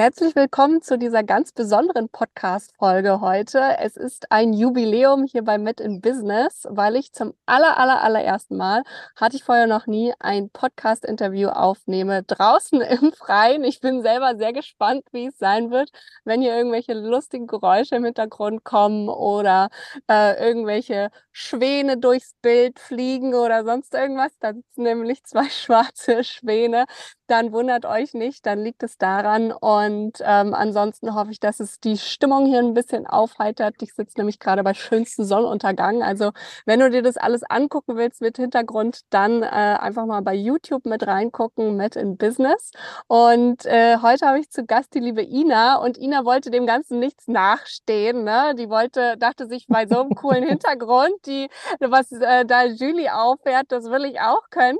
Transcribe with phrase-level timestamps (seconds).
[0.00, 3.76] Herzlich willkommen zu dieser ganz besonderen Podcast-Folge heute.
[3.80, 8.56] Es ist ein Jubiläum hier bei Met in Business, weil ich zum aller, aller, allerersten
[8.56, 8.82] Mal,
[9.14, 13.62] hatte ich vorher noch nie, ein Podcast-Interview aufnehme draußen im Freien.
[13.62, 15.90] Ich bin selber sehr gespannt, wie es sein wird,
[16.24, 19.68] wenn hier irgendwelche lustigen Geräusche im Hintergrund kommen oder
[20.10, 24.32] äh, irgendwelche Schwäne durchs Bild fliegen oder sonst irgendwas.
[24.40, 26.86] Da sitzen nämlich zwei schwarze Schwäne.
[27.26, 29.52] Dann wundert euch nicht, dann liegt es daran.
[29.52, 29.89] Und
[30.20, 33.76] ähm, ansonsten hoffe ich, dass es die Stimmung hier ein bisschen aufheitert.
[33.82, 36.02] Ich sitze nämlich gerade bei schönstem Sonnenuntergang.
[36.02, 36.32] Also
[36.66, 40.86] wenn du dir das alles angucken willst mit Hintergrund, dann äh, einfach mal bei YouTube
[40.86, 42.70] mit reingucken, mit in Business.
[43.06, 45.76] Und äh, heute habe ich zu Gast die liebe Ina.
[45.76, 48.24] Und Ina wollte dem Ganzen nichts nachstehen.
[48.24, 48.54] Ne?
[48.56, 51.48] Die wollte, dachte sich bei so einem coolen Hintergrund, die,
[51.80, 54.78] was äh, da Julie auffährt, das will ich auch können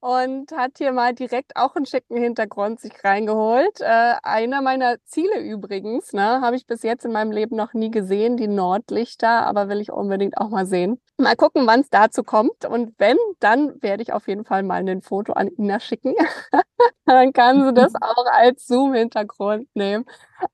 [0.00, 3.80] und hat hier mal direkt auch einen schicken Hintergrund sich reingeholt.
[3.80, 7.90] Äh, einer meiner Ziele übrigens, ne, habe ich bis jetzt in meinem Leben noch nie
[7.90, 11.00] gesehen, die Nordlichter, aber will ich unbedingt auch mal sehen.
[11.18, 12.64] Mal gucken, wann es dazu kommt.
[12.64, 16.14] Und wenn, dann werde ich auf jeden Fall mal ein Foto an Ina schicken.
[17.04, 20.06] dann kann sie das auch als Zoom-Hintergrund nehmen.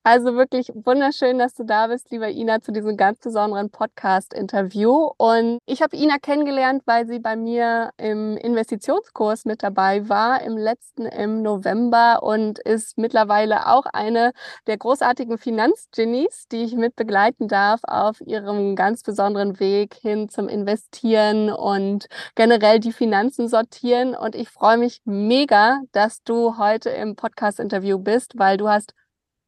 [0.02, 5.10] Also wirklich wunderschön, dass du da bist, lieber Ina, zu diesem ganz besonderen Podcast-Interview.
[5.16, 10.56] Und ich habe Ina kennengelernt, weil sie bei mir im Investitionskurs mit dabei war, im
[10.56, 14.32] letzten im November und ist mittlerweile auch eine
[14.66, 20.48] der großartigen Finanzgenies, die ich mit begleiten darf auf ihrem ganz besonderen Weg hin zum
[20.48, 24.14] investieren und generell die Finanzen sortieren.
[24.14, 28.94] Und ich freue mich mega, dass du heute im Podcast-Interview bist, weil du hast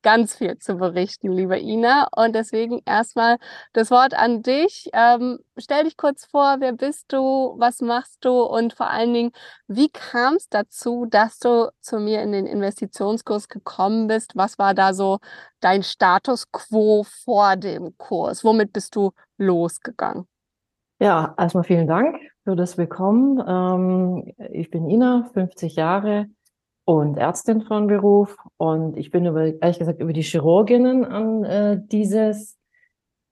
[0.02, 2.08] ganz viel zu berichten, liebe Ina.
[2.16, 3.38] Und deswegen erstmal
[3.72, 4.88] das Wort an dich.
[4.92, 9.32] Ähm, stell dich kurz vor, wer bist du, was machst du und vor allen Dingen,
[9.66, 14.32] wie kam es dazu, dass du zu mir in den Investitionskurs gekommen bist?
[14.36, 15.18] Was war da so
[15.60, 18.44] dein Status quo vor dem Kurs?
[18.44, 20.27] Womit bist du losgegangen?
[21.00, 23.42] Ja, erstmal vielen Dank für das Willkommen.
[23.46, 26.27] Ähm, ich bin Ina, 50 Jahre
[26.88, 31.78] und Ärztin von Beruf und ich bin über, ehrlich gesagt über die Chirurginnen an äh,
[31.84, 32.56] dieses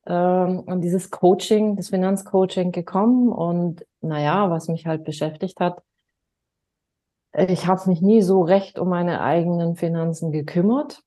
[0.06, 5.82] ähm, an dieses Coaching, das Finanzcoaching gekommen und naja, was mich halt beschäftigt hat,
[7.32, 11.02] ich habe mich nie so recht um meine eigenen Finanzen gekümmert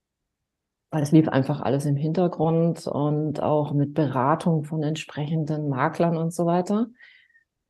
[0.92, 6.34] weil es lief einfach alles im Hintergrund und auch mit Beratung von entsprechenden Maklern und
[6.34, 6.88] so weiter.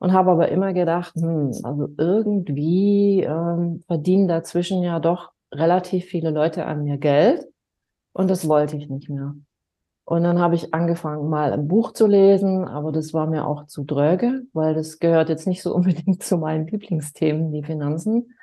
[0.00, 6.30] Und habe aber immer gedacht, hm, also irgendwie ähm, verdienen dazwischen ja doch relativ viele
[6.30, 7.46] Leute an mir Geld
[8.12, 9.34] und das wollte ich nicht mehr.
[10.04, 13.66] Und dann habe ich angefangen, mal ein Buch zu lesen, aber das war mir auch
[13.66, 18.34] zu dröge, weil das gehört jetzt nicht so unbedingt zu meinen Lieblingsthemen, die Finanzen.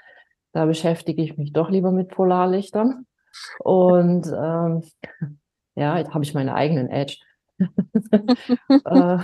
[0.54, 3.06] Da beschäftige ich mich doch lieber mit Polarlichtern.
[3.60, 4.84] Und ähm,
[5.76, 7.18] ja, jetzt habe ich meine eigenen Edge.
[7.60, 9.18] äh,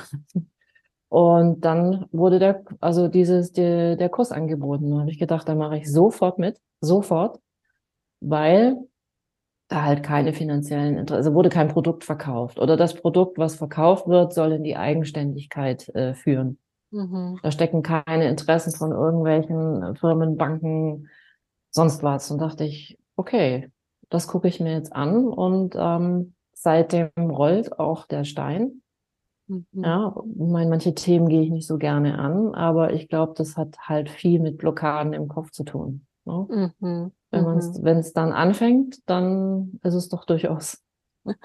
[1.13, 4.90] und dann wurde der, also dieses, der, der Kurs angeboten.
[4.90, 7.40] Da habe ich gedacht, da mache ich sofort mit, sofort,
[8.19, 8.78] weil
[9.68, 12.57] da halt keine finanziellen Interessen, also wurde kein Produkt verkauft.
[12.57, 16.57] Oder das Produkt, was verkauft wird, soll in die Eigenständigkeit äh, führen.
[16.90, 17.38] Mhm.
[17.44, 21.12] Da stecken keine Interessen von irgendwelchen Firmen, Banken,
[21.69, 22.31] sonst was.
[22.31, 23.69] Und dachte ich, okay,
[24.09, 28.81] das gucke ich mir jetzt an und ähm, seitdem rollt auch der Stein.
[29.53, 29.84] Mhm.
[29.84, 33.78] Ja, meine, manche Themen gehe ich nicht so gerne an, aber ich glaube, das hat
[33.80, 36.06] halt viel mit Blockaden im Kopf zu tun.
[36.25, 36.72] Ne?
[36.80, 37.12] Mhm.
[37.31, 38.00] Wenn mhm.
[38.00, 40.81] es dann anfängt, dann ist es doch durchaus.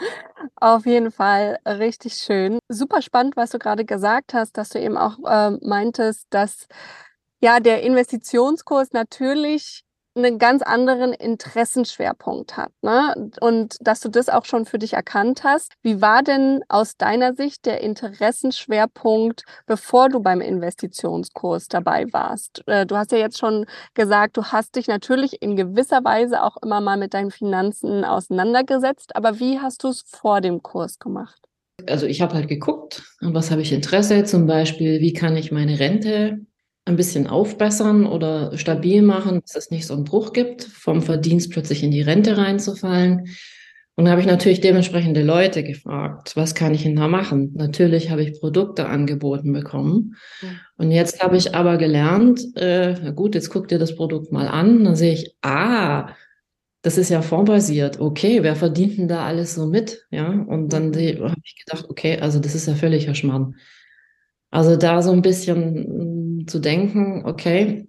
[0.57, 2.59] Auf jeden Fall richtig schön.
[2.69, 6.67] Super spannend, was du gerade gesagt hast, dass du eben auch äh, meintest, dass
[7.41, 9.85] ja der Investitionskurs natürlich
[10.19, 12.73] einen ganz anderen Interessenschwerpunkt hat.
[12.83, 13.31] Ne?
[13.41, 15.73] Und dass du das auch schon für dich erkannt hast.
[15.83, 22.63] Wie war denn aus deiner Sicht der Interessenschwerpunkt, bevor du beim Investitionskurs dabei warst?
[22.67, 26.57] Äh, du hast ja jetzt schon gesagt, du hast dich natürlich in gewisser Weise auch
[26.63, 29.17] immer mal mit deinen Finanzen auseinandergesetzt.
[29.17, 31.41] Aber wie hast du es vor dem Kurs gemacht?
[31.87, 35.79] Also ich habe halt geguckt, was habe ich Interesse, zum Beispiel, wie kann ich meine
[35.79, 36.41] Rente
[36.89, 41.51] ein bisschen aufbessern oder stabil machen, dass es nicht so einen Bruch gibt, vom Verdienst
[41.51, 43.29] plötzlich in die Rente reinzufallen.
[43.99, 47.53] Und da habe ich natürlich dementsprechende Leute gefragt, was kann ich denn da machen?
[47.57, 50.15] Natürlich habe ich Produkte angeboten bekommen.
[50.77, 54.47] Und jetzt habe ich aber gelernt, äh, na gut, jetzt guck dir das Produkt mal
[54.47, 54.85] an.
[54.85, 56.11] Dann sehe ich, ah,
[56.83, 57.99] das ist ja fondbasiert.
[57.99, 60.07] Okay, wer verdient denn da alles so mit?
[60.13, 63.57] Ja, und dann habe ich gedacht, okay, also das ist ja völliger Schmarrn.
[64.51, 67.89] Also da so ein bisschen zu denken, okay,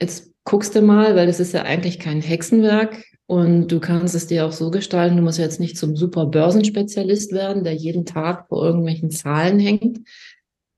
[0.00, 4.26] jetzt guckst du mal, weil das ist ja eigentlich kein Hexenwerk, Und du kannst es
[4.26, 8.48] dir auch so gestalten, du musst jetzt nicht zum super Börsenspezialist werden, der jeden Tag
[8.48, 10.00] vor irgendwelchen Zahlen hängt.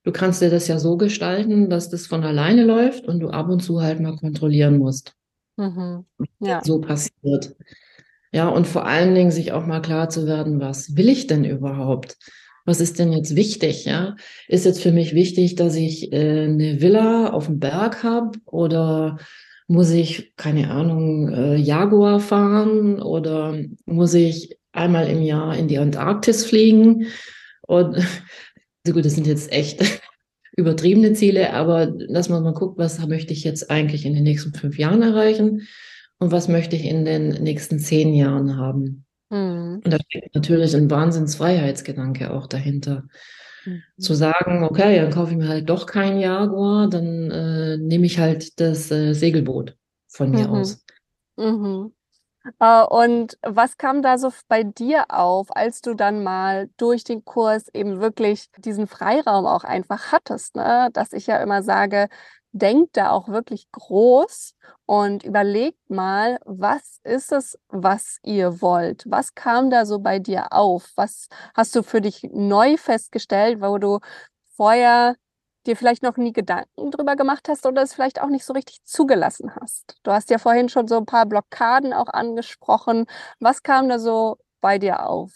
[0.03, 3.49] Du kannst dir das ja so gestalten, dass das von alleine läuft und du ab
[3.51, 5.15] und zu halt mal kontrollieren musst.
[5.57, 6.07] Mhm.
[6.41, 6.61] Ja.
[6.65, 7.55] So passiert.
[8.33, 11.45] Ja, und vor allen Dingen sich auch mal klar zu werden, was will ich denn
[11.45, 12.17] überhaupt?
[12.71, 13.85] Was ist denn jetzt wichtig?
[13.85, 14.15] Ja,
[14.47, 19.19] ist jetzt für mich wichtig, dass ich äh, eine Villa auf dem Berg habe oder
[19.67, 25.79] muss ich, keine Ahnung, äh, Jaguar fahren oder muss ich einmal im Jahr in die
[25.79, 27.09] Antarktis fliegen?
[27.67, 27.97] Und
[28.87, 29.83] so gut, das sind jetzt echt
[30.57, 34.55] übertriebene Ziele, aber dass man mal guckt, was möchte ich jetzt eigentlich in den nächsten
[34.55, 35.67] fünf Jahren erreichen
[36.21, 39.07] und was möchte ich in den nächsten zehn Jahren haben.
[39.31, 39.81] Mhm.
[39.85, 43.05] Und da steht natürlich ein Wahnsinnsfreiheitsgedanke auch dahinter.
[43.65, 43.83] Mhm.
[43.99, 48.19] Zu sagen, okay, dann kaufe ich mir halt doch kein Jaguar, dann äh, nehme ich
[48.19, 49.77] halt das äh, Segelboot
[50.09, 50.55] von mir mhm.
[50.55, 50.85] aus.
[51.37, 51.93] Mhm.
[52.59, 57.25] Äh, und was kam da so bei dir auf, als du dann mal durch den
[57.25, 60.89] Kurs eben wirklich diesen Freiraum auch einfach hattest, ne?
[60.93, 62.09] Dass ich ja immer sage,
[62.53, 64.55] denkt da auch wirklich groß
[64.87, 69.05] und überlegt mal, was ist es, was ihr wollt?
[69.07, 70.91] Was kam da so bei dir auf?
[70.97, 74.01] Was hast du für dich neu festgestellt, wo du
[74.57, 75.17] vorher
[75.67, 78.83] dir vielleicht noch nie Gedanken drüber gemacht hast oder es vielleicht auch nicht so richtig
[78.85, 79.97] zugelassen hast?
[80.03, 83.07] Du hast ja vorhin schon so ein paar Blockaden auch angesprochen.
[83.39, 85.33] Was kam da so bei dir auf?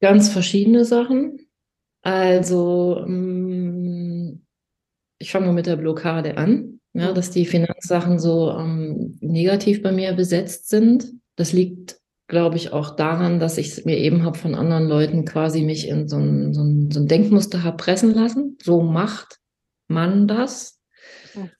[0.00, 1.48] Ganz verschiedene Sachen.
[2.02, 4.41] Also, mm,
[5.22, 9.92] ich fange mal mit der Blockade an, ja, dass die Finanzsachen so ähm, negativ bei
[9.92, 11.06] mir besetzt sind.
[11.36, 11.96] Das liegt,
[12.26, 15.88] glaube ich, auch daran, dass ich es mir eben habe von anderen Leuten quasi mich
[15.88, 18.58] in so ein, so ein, so ein Denkmuster habe pressen lassen.
[18.62, 19.38] So macht
[19.88, 20.80] man das.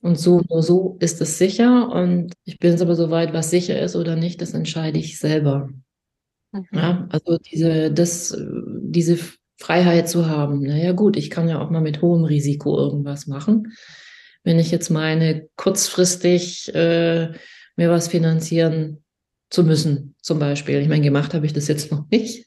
[0.03, 1.91] Und so, nur so ist es sicher.
[1.91, 5.19] Und ich bin es aber so weit, was sicher ist oder nicht, das entscheide ich
[5.19, 5.71] selber.
[6.53, 6.67] Mhm.
[6.73, 8.37] Ja, also diese, das,
[8.83, 9.19] diese
[9.63, 10.63] Freiheit zu haben.
[10.63, 13.73] Naja, gut, ich kann ja auch mal mit hohem Risiko irgendwas machen.
[14.43, 17.31] Wenn ich jetzt meine, kurzfristig äh,
[17.77, 19.05] mir was finanzieren
[19.51, 20.81] zu müssen, zum Beispiel.
[20.81, 22.47] Ich meine, gemacht habe ich das jetzt noch nicht.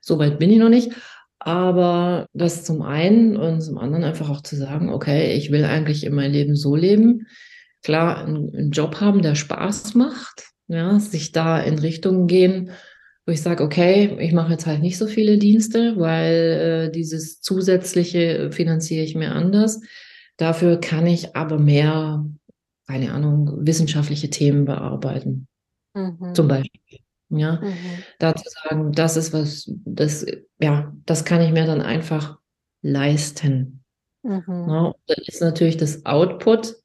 [0.00, 0.92] so weit bin ich noch nicht.
[1.40, 6.04] Aber das zum einen und zum anderen einfach auch zu sagen, okay, ich will eigentlich
[6.04, 7.26] in mein Leben so leben.
[7.82, 12.70] Klar, einen, einen Job haben, der Spaß macht, ja, sich da in Richtungen gehen,
[13.26, 17.40] wo ich sage, okay, ich mache jetzt halt nicht so viele Dienste, weil äh, dieses
[17.40, 19.80] zusätzliche finanziere ich mir anders.
[20.36, 22.24] Dafür kann ich aber mehr,
[22.86, 25.46] keine Ahnung, wissenschaftliche Themen bearbeiten.
[25.94, 26.34] Mhm.
[26.34, 26.80] Zum Beispiel.
[27.34, 27.74] Ja, mhm.
[28.18, 30.26] da zu sagen, das ist was, das,
[30.60, 32.38] ja, das kann ich mir dann einfach
[32.82, 33.84] leisten.
[34.22, 34.66] Mhm.
[34.68, 36.76] Ja, dann ist natürlich das Output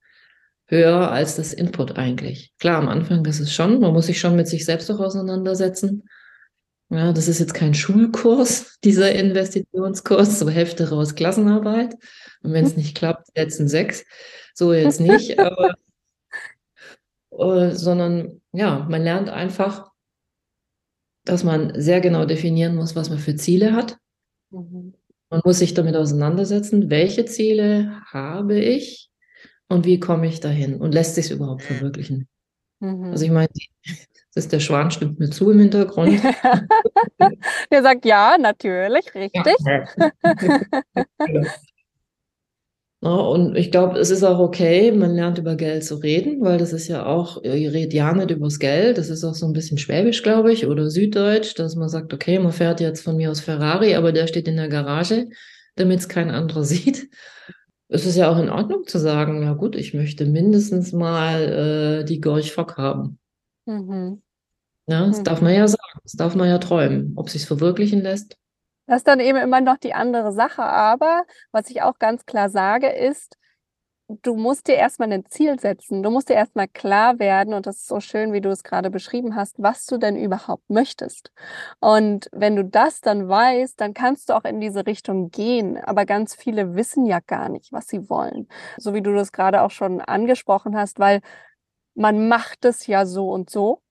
[0.68, 2.54] höher als das Input eigentlich.
[2.60, 6.04] Klar, am Anfang ist es schon, man muss sich schon mit sich selbst auch auseinandersetzen.
[6.90, 11.96] Ja, das ist jetzt kein Schulkurs, dieser Investitionskurs, so Hälfte raus Klassenarbeit.
[12.42, 14.06] Und wenn es nicht klappt, setzen sechs.
[14.54, 15.76] So jetzt nicht, aber,
[17.32, 19.92] äh, sondern ja, man lernt einfach,
[21.26, 23.98] dass man sehr genau definieren muss, was man für Ziele hat.
[24.50, 24.94] Mhm.
[25.30, 29.10] Man muss sich damit auseinandersetzen, welche Ziele habe ich
[29.68, 32.30] und wie komme ich dahin und lässt sich es überhaupt verwirklichen.
[32.80, 33.12] Mhm.
[33.12, 33.50] Also ich meine,
[34.38, 36.22] ist der Schwan stimmt mir zu im Hintergrund.
[37.72, 39.56] der sagt ja, natürlich, richtig.
[39.66, 39.84] Ja.
[43.02, 46.58] Ja, und ich glaube, es ist auch okay, man lernt über Geld zu reden, weil
[46.58, 49.54] das ist ja auch, ihr redet ja nicht übers Geld, das ist auch so ein
[49.54, 53.32] bisschen schwäbisch, glaube ich, oder süddeutsch, dass man sagt, okay, man fährt jetzt von mir
[53.32, 55.28] aus Ferrari, aber der steht in der Garage,
[55.76, 57.10] damit es kein anderer sieht.
[57.90, 62.06] Es ist ja auch in Ordnung zu sagen, ja gut, ich möchte mindestens mal äh,
[62.06, 63.18] die Gorch Fock haben.
[63.66, 64.22] Mhm.
[64.88, 65.24] Ja, das mhm.
[65.26, 67.14] darf man ja sagen, das darf man ja träumen.
[67.18, 68.38] Ob sich verwirklichen lässt,
[68.88, 70.64] das ist dann eben immer noch die andere Sache.
[70.64, 73.38] Aber was ich auch ganz klar sage, ist,
[74.08, 76.02] du musst dir erstmal ein Ziel setzen.
[76.04, 78.90] Du musst dir erstmal klar werden, und das ist so schön, wie du es gerade
[78.90, 81.32] beschrieben hast, was du denn überhaupt möchtest.
[81.82, 85.78] Und wenn du das dann weißt, dann kannst du auch in diese Richtung gehen.
[85.84, 88.48] Aber ganz viele wissen ja gar nicht, was sie wollen.
[88.78, 91.22] So wie du das gerade auch schon angesprochen hast, weil
[91.96, 93.82] man macht es ja so und so.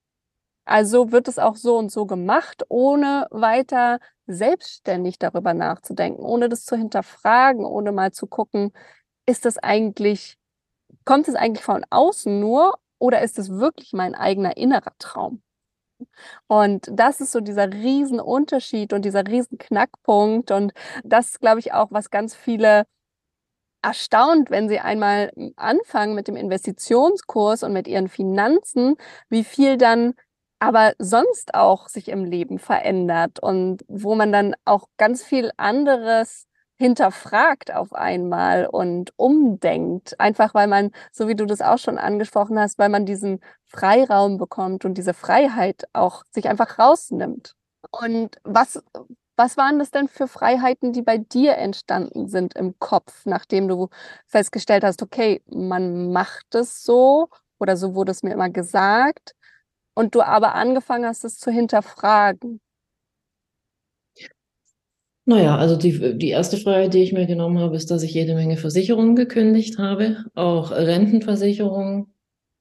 [0.67, 6.65] Also wird es auch so und so gemacht, ohne weiter selbstständig darüber nachzudenken, ohne das
[6.65, 8.73] zu hinterfragen, ohne mal zu gucken,
[9.25, 10.37] ist das eigentlich,
[11.05, 15.41] kommt es eigentlich von außen nur oder ist es wirklich mein eigener innerer Traum?
[16.47, 20.51] Und das ist so dieser Riesenunterschied und dieser Riesenknackpunkt.
[20.51, 22.85] Und das ist, glaube ich, auch, was ganz viele
[23.83, 28.95] erstaunt, wenn sie einmal anfangen mit dem Investitionskurs und mit ihren Finanzen,
[29.29, 30.13] wie viel dann
[30.59, 36.47] aber sonst auch sich im Leben verändert und wo man dann auch ganz viel anderes
[36.79, 40.19] hinterfragt auf einmal und umdenkt.
[40.19, 44.37] Einfach weil man, so wie du das auch schon angesprochen hast, weil man diesen Freiraum
[44.37, 47.55] bekommt und diese Freiheit auch sich einfach rausnimmt.
[47.91, 48.83] Und was,
[49.35, 53.89] was waren das denn für Freiheiten, die bei dir entstanden sind im Kopf, nachdem du
[54.27, 59.33] festgestellt hast, okay, man macht es so oder so wurde es mir immer gesagt
[59.97, 62.61] und du aber angefangen hast, es zu hinterfragen?
[65.25, 68.35] Naja, also die, die erste Freiheit, die ich mir genommen habe, ist, dass ich jede
[68.35, 72.13] Menge Versicherungen gekündigt habe, auch Rentenversicherungen.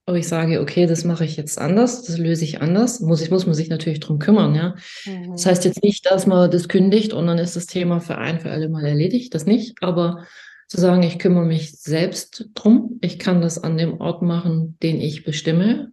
[0.07, 3.01] Aber ich sage, okay, das mache ich jetzt anders, das löse ich anders.
[3.01, 4.75] Muss, ich, muss man sich natürlich drum kümmern, ja.
[5.05, 5.33] Mhm.
[5.33, 8.41] Das heißt jetzt nicht, dass man das kündigt und dann ist das Thema für ein
[8.41, 9.77] für alle Mal erledigt, das nicht.
[9.83, 10.25] Aber
[10.69, 15.01] zu sagen, ich kümmere mich selbst drum, ich kann das an dem Ort machen, den
[15.01, 15.93] ich bestimme,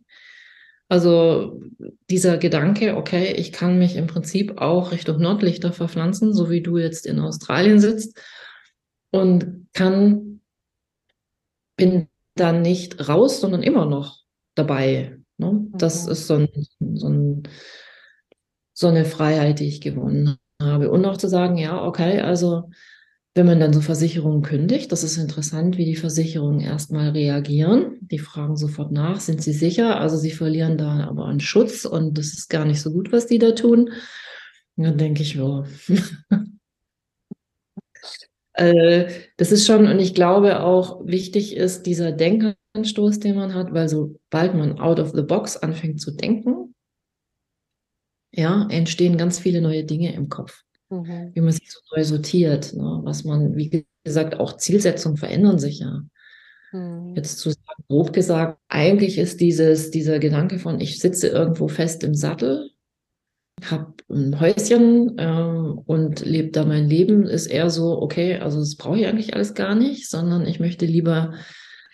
[0.90, 1.62] also
[2.10, 6.78] dieser Gedanke, okay, ich kann mich im Prinzip auch Richtung Nordlichter verpflanzen, so wie du
[6.78, 8.20] jetzt in Australien sitzt
[9.12, 10.42] und kann,
[11.78, 14.24] bin dann nicht raus, sondern immer noch
[14.56, 15.18] dabei.
[15.38, 15.68] Ne?
[15.72, 16.12] Das mhm.
[16.12, 16.50] ist so, ein,
[16.96, 17.44] so, ein,
[18.74, 20.92] so eine Freiheit, die ich gewonnen habe.
[20.92, 22.70] Und auch zu sagen, ja, okay, also
[23.36, 27.98] wenn man dann so Versicherungen kündigt, das ist interessant, wie die Versicherungen erstmal reagieren.
[28.02, 30.00] Die fragen sofort nach, sind sie sicher?
[30.00, 33.26] Also sie verlieren da aber einen Schutz und das ist gar nicht so gut, was
[33.26, 33.92] die da tun.
[34.76, 35.66] Und dann denke ich, ja.
[38.54, 43.74] äh, das ist schon, und ich glaube auch wichtig ist dieser Denkanstoß, den man hat,
[43.74, 46.76] weil sobald man out of the box anfängt zu denken,
[48.32, 50.64] ja, entstehen ganz viele neue Dinge im Kopf
[51.02, 51.32] mhm.
[51.34, 53.02] wie man sich so neu sortiert, ne?
[53.04, 56.02] was man, wie gesagt, auch Zielsetzungen verändern sich ja.
[56.72, 57.14] Mhm.
[57.16, 62.04] Jetzt zu sagen, grob gesagt, eigentlich ist dieses, dieser Gedanke von, ich sitze irgendwo fest
[62.04, 62.72] im Sattel,
[63.64, 68.76] habe ein Häuschen ähm, und lebe da mein Leben, ist eher so, okay, also das
[68.76, 71.34] brauche ich eigentlich alles gar nicht, sondern ich möchte lieber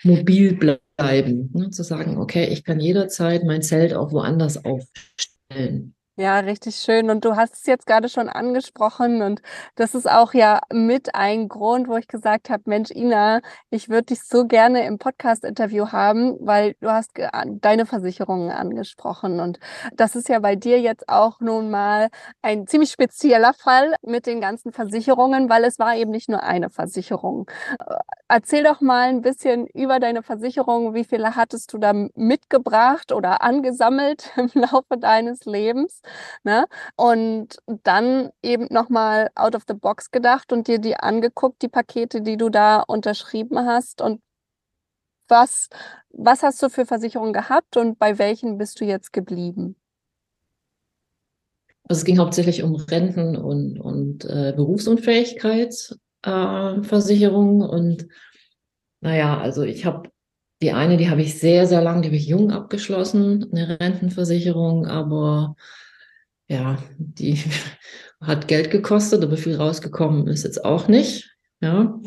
[0.04, 1.52] mobil bleiben.
[1.54, 1.70] Ne?
[1.70, 5.96] Zu sagen, okay, ich kann jederzeit mein Zelt auch woanders aufstellen.
[6.22, 7.10] Ja, richtig schön.
[7.10, 9.42] Und du hast es jetzt gerade schon angesprochen und
[9.76, 14.08] das ist auch ja mit ein Grund, wo ich gesagt habe, Mensch, Ina, ich würde
[14.08, 17.12] dich so gerne im Podcast-Interview haben, weil du hast
[17.62, 19.60] deine Versicherungen angesprochen und
[19.94, 22.10] das ist ja bei dir jetzt auch nun mal
[22.42, 26.70] ein ziemlich spezieller Fall mit den ganzen Versicherungen, weil es war eben nicht nur eine
[26.70, 27.50] Versicherung.
[28.32, 30.94] Erzähl doch mal ein bisschen über deine Versicherung.
[30.94, 36.02] Wie viele hattest du da mitgebracht oder angesammelt im Laufe deines Lebens?
[36.44, 36.68] Ne?
[36.96, 42.22] Und dann eben nochmal out of the box gedacht und dir die angeguckt, die Pakete,
[42.22, 44.00] die du da unterschrieben hast.
[44.00, 44.22] Und
[45.28, 45.70] was,
[46.12, 49.76] was hast du für Versicherungen gehabt und bei welchen bist du jetzt geblieben?
[51.86, 56.09] Also es ging hauptsächlich um Renten und, und äh, Berufsunfähigkeitsversicherung.
[56.24, 58.08] Äh, und
[59.02, 60.10] naja, also ich habe
[60.62, 64.88] die eine, die habe ich sehr, sehr lang, die habe ich jung abgeschlossen, eine Rentenversicherung,
[64.88, 65.56] aber
[66.48, 67.40] ja, die
[68.22, 71.30] hat Geld gekostet, aber viel rausgekommen ist jetzt auch nicht.
[71.62, 72.00] Ja.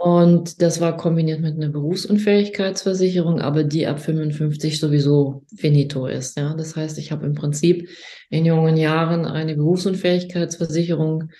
[0.00, 6.36] Und das war kombiniert mit einer Berufsunfähigkeitsversicherung, aber die ab 55 sowieso finito ist.
[6.38, 6.54] Ja.
[6.54, 7.88] Das heißt, ich habe im Prinzip
[8.30, 11.30] in jungen Jahren eine Berufsunfähigkeitsversicherung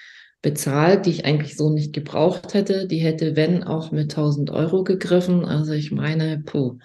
[0.43, 2.87] bezahlt, die ich eigentlich so nicht gebraucht hätte.
[2.87, 5.45] Die hätte, wenn, auch mit 1000 Euro gegriffen.
[5.45, 6.79] Also ich meine, puh,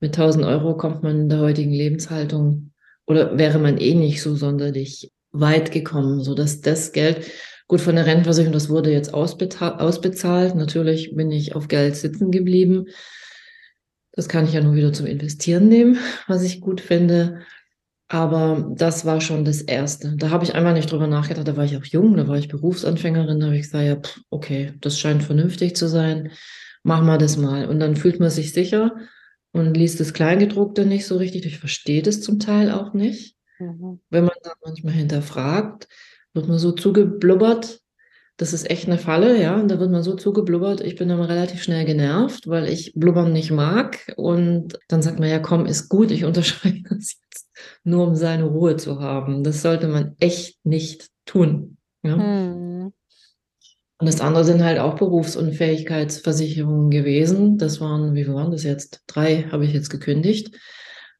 [0.00, 2.72] mit 1000 Euro kommt man in der heutigen Lebenshaltung
[3.06, 7.30] oder wäre man eh nicht so sonderlich weit gekommen, so dass das Geld,
[7.68, 10.54] gut von der Rentenversicherung, das wurde jetzt ausbezahlt.
[10.54, 12.86] Natürlich bin ich auf Geld sitzen geblieben.
[14.12, 17.42] Das kann ich ja nur wieder zum Investieren nehmen, was ich gut finde.
[18.12, 20.16] Aber das war schon das Erste.
[20.16, 21.46] Da habe ich einfach nicht drüber nachgedacht.
[21.46, 23.38] Da war ich auch jung, da war ich Berufsanfängerin.
[23.38, 26.32] Da habe ich gesagt, ja, pff, okay, das scheint vernünftig zu sein.
[26.82, 27.68] Mach mal das mal.
[27.68, 28.96] Und dann fühlt man sich sicher
[29.52, 31.46] und liest das Kleingedruckte nicht so richtig.
[31.46, 33.36] Ich verstehe das zum Teil auch nicht.
[33.60, 34.00] Mhm.
[34.10, 35.86] Wenn man dann manchmal hinterfragt,
[36.34, 37.78] wird man so zugeblubbert.
[38.38, 39.54] Das ist echt eine Falle, ja.
[39.54, 40.80] Und da wird man so zugeblubbert.
[40.80, 44.12] Ich bin dann relativ schnell genervt, weil ich blubbern nicht mag.
[44.16, 47.19] Und dann sagt man, ja, komm, ist gut, ich unterschreibe das
[47.84, 49.42] nur, um seine Ruhe zu haben.
[49.44, 51.76] Das sollte man echt nicht tun.
[52.02, 52.16] Ja?
[52.16, 52.92] Mhm.
[54.00, 57.58] Und das andere sind halt auch Berufsunfähigkeitsversicherungen gewesen.
[57.58, 59.02] Das waren, wie waren das jetzt?
[59.06, 60.56] Drei habe ich jetzt gekündigt.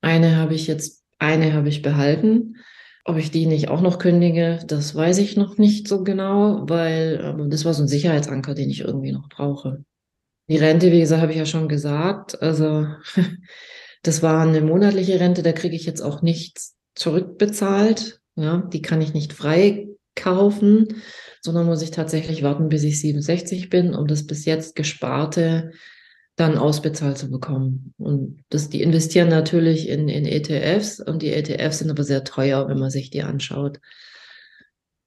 [0.00, 2.56] Eine habe ich jetzt, eine habe ich behalten.
[3.04, 7.48] Ob ich die nicht auch noch kündige, das weiß ich noch nicht so genau, weil
[7.48, 9.84] das war so ein Sicherheitsanker, den ich irgendwie noch brauche.
[10.48, 12.40] Die Rente, wie gesagt, habe ich ja schon gesagt.
[12.40, 12.86] Also
[14.02, 18.20] das war eine monatliche Rente, da kriege ich jetzt auch nichts zurückbezahlt.
[18.36, 21.02] Ja, die kann ich nicht frei kaufen,
[21.42, 25.72] sondern muss ich tatsächlich warten, bis ich 67 bin, um das bis jetzt Gesparte
[26.36, 27.92] dann ausbezahlt zu bekommen.
[27.98, 32.68] Und das, die investieren natürlich in, in ETFs und die ETFs sind aber sehr teuer,
[32.68, 33.78] wenn man sich die anschaut.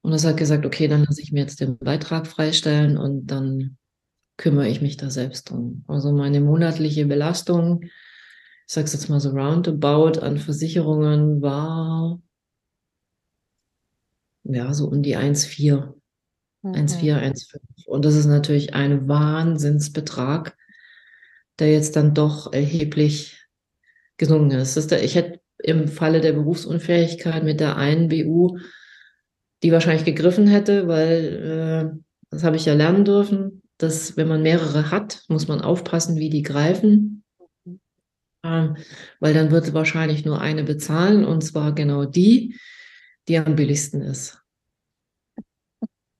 [0.02, 3.78] Und das hat gesagt, okay, dann lasse ich mir jetzt den Beitrag freistellen und dann
[4.36, 5.84] kümmere ich mich da selbst drum.
[5.88, 7.84] Also meine monatliche Belastung,
[8.66, 12.20] ich sage es jetzt mal so roundabout an Versicherungen war
[14.44, 15.94] ja so um die 1,4.
[16.62, 16.72] Mhm.
[16.72, 17.86] 1,4, 1,5.
[17.86, 20.56] Und das ist natürlich ein Wahnsinnsbetrag,
[21.58, 23.46] der jetzt dann doch erheblich
[24.16, 24.76] gesunken ist.
[24.76, 28.58] ist der, ich hätte im Falle der Berufsunfähigkeit mit der einen BU
[29.64, 31.98] die wahrscheinlich gegriffen hätte, weil äh,
[32.30, 36.28] das habe ich ja lernen dürfen, dass wenn man mehrere hat, muss man aufpassen, wie
[36.28, 37.23] die greifen.
[38.44, 42.58] Weil dann wird wahrscheinlich nur eine bezahlen und zwar genau die,
[43.28, 44.40] die am billigsten ist.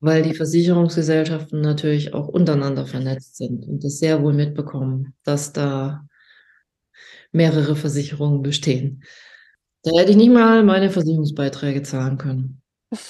[0.01, 6.07] Weil die Versicherungsgesellschaften natürlich auch untereinander vernetzt sind und das sehr wohl mitbekommen, dass da
[7.33, 9.05] mehrere Versicherungen bestehen.
[9.83, 12.63] Da hätte ich nicht mal meine Versicherungsbeiträge zahlen können.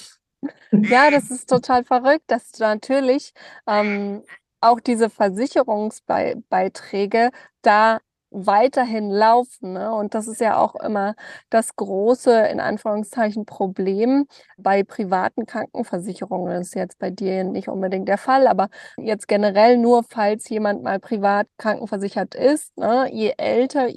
[0.71, 3.33] Ja, das ist total verrückt, dass du natürlich
[3.65, 4.21] ähm,
[4.61, 7.31] auch diese Versicherungsbeiträge
[7.63, 7.99] da
[8.35, 9.73] weiterhin laufen.
[9.73, 9.93] Ne?
[9.93, 11.15] Und das ist ja auch immer
[11.49, 14.27] das große, in Anführungszeichen, Problem
[14.57, 16.53] bei privaten Krankenversicherungen.
[16.53, 20.83] Das ist jetzt bei dir nicht unbedingt der Fall, aber jetzt generell nur, falls jemand
[20.83, 23.09] mal privat krankenversichert ist, ne?
[23.11, 23.87] je älter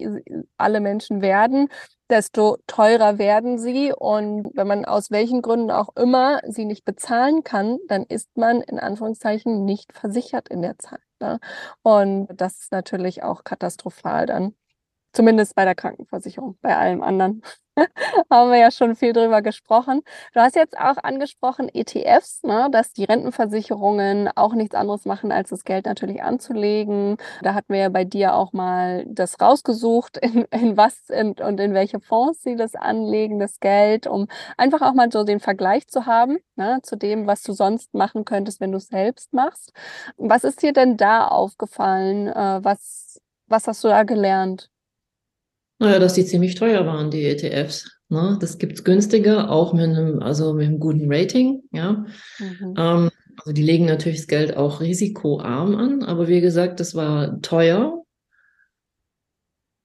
[0.57, 1.69] alle Menschen werden,
[2.11, 3.93] desto teurer werden sie.
[3.93, 8.61] Und wenn man aus welchen Gründen auch immer sie nicht bezahlen kann, dann ist man
[8.63, 11.08] in Anführungszeichen nicht versichert in der Zeit.
[11.21, 11.41] Ne?
[11.83, 14.55] Und das ist natürlich auch katastrophal dann.
[15.13, 16.59] Zumindest bei der Krankenversicherung.
[16.61, 17.43] Bei allem anderen
[18.31, 20.03] haben wir ja schon viel drüber gesprochen.
[20.35, 25.51] Du hast jetzt auch angesprochen ETFs, ne, dass die Rentenversicherungen auch nichts anderes machen, als
[25.51, 27.17] das Geld natürlich anzulegen.
[27.43, 31.61] Da hatten wir ja bei dir auch mal das rausgesucht, in, in was in, und
[31.61, 35.87] in welche Fonds sie das anlegen, das Geld, um einfach auch mal so den Vergleich
[35.89, 39.73] zu haben ne, zu dem, was du sonst machen könntest, wenn du es selbst machst.
[40.17, 42.29] Was ist dir denn da aufgefallen?
[42.29, 44.71] Äh, was, was hast du da gelernt?
[45.79, 47.99] Naja, dass die ziemlich teuer waren, die ETFs.
[48.09, 48.37] Ne?
[48.41, 52.05] Das gibt's günstiger, auch mit einem, also mit einem guten Rating, ja.
[52.39, 52.75] Mhm.
[52.77, 57.41] Ähm, also die legen natürlich das Geld auch risikoarm an, aber wie gesagt, das war
[57.41, 58.03] teuer.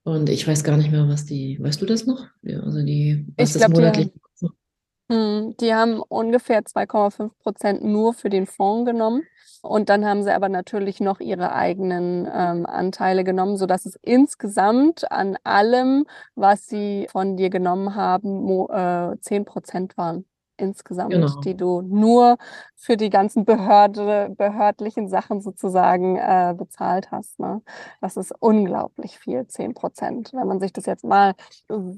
[0.04, 2.28] Und ich weiß gar nicht mehr, was die, weißt du das noch?
[2.42, 4.12] Ja, also die, was ich das glaub, monatlich.
[4.12, 9.24] Die haben, hm, die haben ungefähr 2,5 Prozent nur für den Fonds genommen.
[9.64, 15.10] Und dann haben sie aber natürlich noch ihre eigenen ähm, Anteile genommen, sodass es insgesamt
[15.10, 20.26] an allem, was sie von dir genommen haben, äh, 10 Prozent waren
[20.64, 21.40] insgesamt, genau.
[21.42, 22.38] die du nur
[22.76, 27.40] für die ganzen Behörde, behördlichen Sachen sozusagen äh, bezahlt hast.
[27.40, 27.62] Ne?
[28.02, 30.32] Das ist unglaublich viel, 10 Prozent.
[30.34, 31.34] Wenn man sich das jetzt mal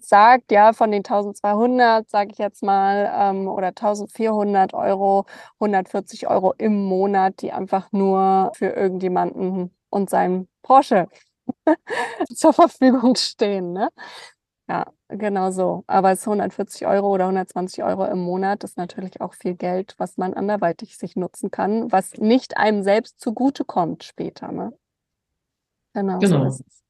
[0.02, 5.26] sagt, ja, von den 1200, sage ich jetzt mal, ähm, oder 1400 Euro,
[5.60, 11.08] 140 Euro im Monat, die einfach nur für irgendjemanden und seinem Porsche
[12.36, 13.74] zur Verfügung stehen.
[13.74, 13.90] Ne?
[14.68, 15.84] Ja, genau so.
[15.88, 19.94] Aber es ist 140 Euro oder 120 Euro im Monat ist natürlich auch viel Geld,
[19.98, 24.52] was man anderweitig sich nutzen kann, was nicht einem selbst zugutekommt später.
[24.52, 24.74] Ne?
[25.94, 26.42] Genau, genau.
[26.42, 26.84] so ist es.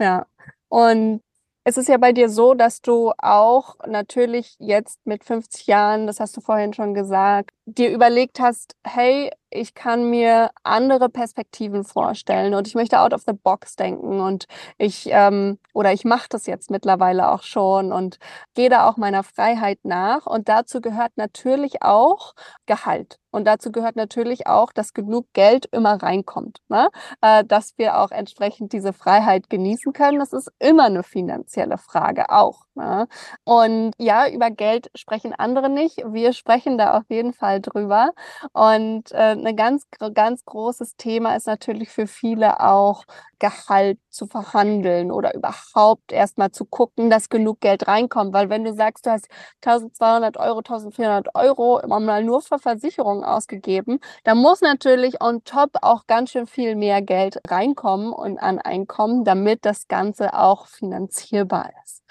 [0.00, 0.26] Ja.
[0.68, 1.22] Und
[1.64, 6.18] es ist ja bei dir so, dass du auch natürlich jetzt mit 50 Jahren, das
[6.18, 12.54] hast du vorhin schon gesagt, dir überlegt hast, hey, ich kann mir andere Perspektiven vorstellen
[12.54, 14.46] und ich möchte out of the box denken und
[14.78, 18.18] ich ähm, oder ich mache das jetzt mittlerweile auch schon und
[18.54, 22.34] gehe da auch meiner Freiheit nach und dazu gehört natürlich auch
[22.66, 26.90] Gehalt und dazu gehört natürlich auch, dass genug Geld immer reinkommt, ne?
[27.22, 30.18] äh, dass wir auch entsprechend diese Freiheit genießen können.
[30.18, 32.66] Das ist immer eine finanzielle Frage auch.
[32.74, 33.06] Ne?
[33.44, 35.98] Und ja, über Geld sprechen andere nicht.
[36.06, 38.12] Wir sprechen da auf jeden Fall drüber
[38.52, 43.04] und äh, ein ganz, ganz großes Thema ist natürlich für viele auch
[43.38, 48.32] Gehalt zu verhandeln oder überhaupt erstmal zu gucken, dass genug Geld reinkommt.
[48.32, 49.28] Weil wenn du sagst, du hast
[49.60, 55.70] 1200 Euro, 1400 Euro immer mal nur für Versicherungen ausgegeben, dann muss natürlich on top
[55.82, 61.70] auch ganz schön viel mehr Geld reinkommen und an Einkommen, damit das Ganze auch finanzierbar
[61.84, 62.02] ist.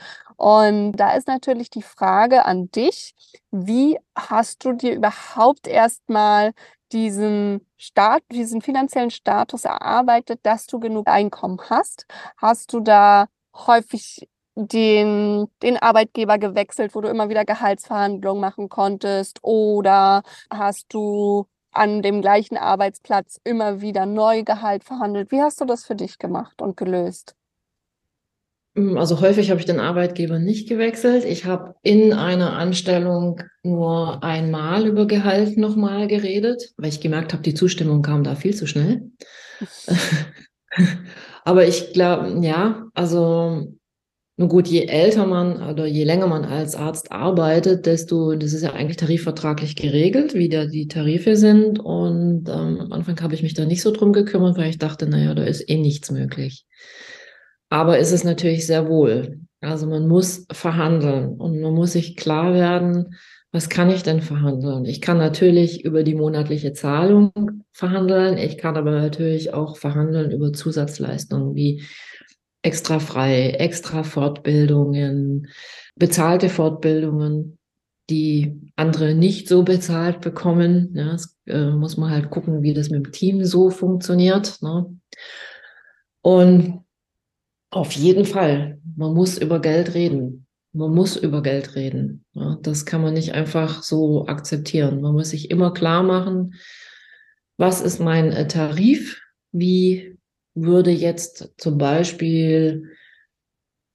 [0.42, 3.14] Und da ist natürlich die Frage an dich,
[3.52, 6.54] wie hast du dir überhaupt erstmal
[6.92, 12.08] diesen Start, diesen finanziellen Status erarbeitet, dass du genug Einkommen hast?
[12.38, 19.38] Hast du da häufig den, den Arbeitgeber gewechselt, wo du immer wieder Gehaltsverhandlungen machen konntest?
[19.44, 25.30] Oder hast du an dem gleichen Arbeitsplatz immer wieder neu Gehalt verhandelt?
[25.32, 27.36] Wie hast du das für dich gemacht und gelöst?
[28.76, 31.26] Hm, also häufig habe ich den Arbeitgeber nicht gewechselt.
[31.26, 37.44] Ich habe in einer Anstellung nur einmal über Gehalt nochmal geredet, weil ich gemerkt habe,
[37.44, 39.12] die Zustimmung kam da viel zu schnell.
[41.44, 43.74] Aber ich glaube, ja, also
[44.38, 48.64] nun gut, je älter man oder je länger man als Arzt arbeitet, desto, das ist
[48.64, 51.80] ja eigentlich tarifvertraglich geregelt, wie da die Tarife sind.
[51.80, 55.08] Und ähm, am Anfang habe ich mich da nicht so drum gekümmert, weil ich dachte,
[55.08, 56.66] naja, da ist eh nichts möglich.
[57.72, 59.40] Aber ist es natürlich sehr wohl.
[59.62, 63.16] Also man muss verhandeln und man muss sich klar werden,
[63.54, 64.86] was kann ich denn verhandeln?
[64.86, 67.32] Ich kann natürlich über die monatliche Zahlung
[67.72, 68.38] verhandeln.
[68.38, 71.84] Ich kann aber natürlich auch verhandeln über Zusatzleistungen wie
[72.62, 75.48] extra frei, extra Fortbildungen,
[75.96, 77.58] bezahlte Fortbildungen,
[78.10, 80.92] die andere nicht so bezahlt bekommen.
[80.94, 84.62] Ja, das äh, muss man halt gucken, wie das mit dem Team so funktioniert.
[84.62, 84.98] Ne?
[86.22, 86.84] Und
[87.72, 90.46] auf jeden Fall, man muss über Geld reden.
[90.74, 92.26] Man muss über Geld reden.
[92.34, 95.02] Ja, das kann man nicht einfach so akzeptieren.
[95.02, 96.54] Man muss sich immer klar machen,
[97.58, 99.22] was ist mein äh, Tarif?
[99.52, 100.18] Wie
[100.54, 102.92] würde jetzt zum Beispiel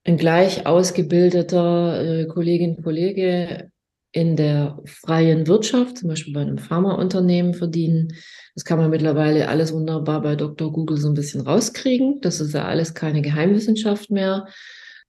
[0.05, 3.71] ein gleich ausgebildeter äh, Kollegin, Kollege
[4.17, 8.15] in der freien Wirtschaft, zum Beispiel bei einem Pharmaunternehmen verdienen.
[8.55, 10.73] Das kann man mittlerweile alles wunderbar bei Dr.
[10.73, 12.23] Google so ein bisschen rauskriegen.
[12.23, 14.47] Das ist ja alles keine Geheimwissenschaft mehr.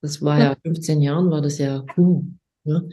[0.02, 2.26] Das war ja 15 Jahren, war das ja, uh,
[2.66, 2.90] ne?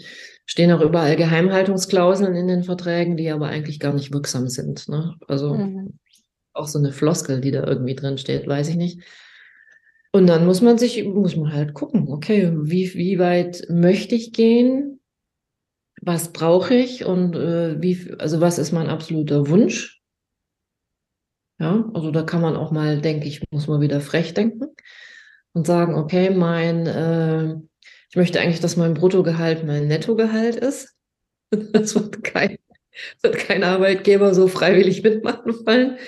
[0.47, 4.89] stehen auch überall Geheimhaltungsklauseln in den Verträgen, die aber eigentlich gar nicht wirksam sind.
[4.89, 5.17] Ne?
[5.27, 5.99] Also mhm.
[6.53, 9.01] auch so eine Floskel, die da irgendwie drin steht, weiß ich nicht.
[10.13, 14.33] Und dann muss man sich, muss man halt gucken, okay, wie, wie weit möchte ich
[14.33, 14.94] gehen?
[16.07, 20.03] Was brauche ich und äh, wie, also was ist mein absoluter Wunsch?
[21.59, 24.67] Ja, also da kann man auch mal, denke ich, muss man wieder frech denken
[25.55, 27.55] und sagen, okay, mein, äh,
[28.11, 30.95] ich möchte eigentlich, dass mein Bruttogehalt mein Nettogehalt ist.
[31.73, 32.59] Das wird kein,
[33.23, 35.99] wird kein Arbeitgeber so freiwillig mitmachen wollen.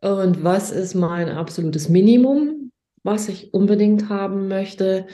[0.00, 5.06] Und was ist mein absolutes Minimum, was ich unbedingt haben möchte?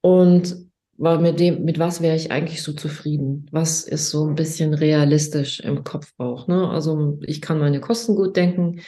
[0.00, 0.69] Und
[1.00, 3.46] mit dem, mit was wäre ich eigentlich so zufrieden?
[3.52, 6.46] Was ist so ein bisschen realistisch im Kopf auch?
[6.46, 6.68] Ne?
[6.68, 8.80] Also ich kann meine Kosten gut denken.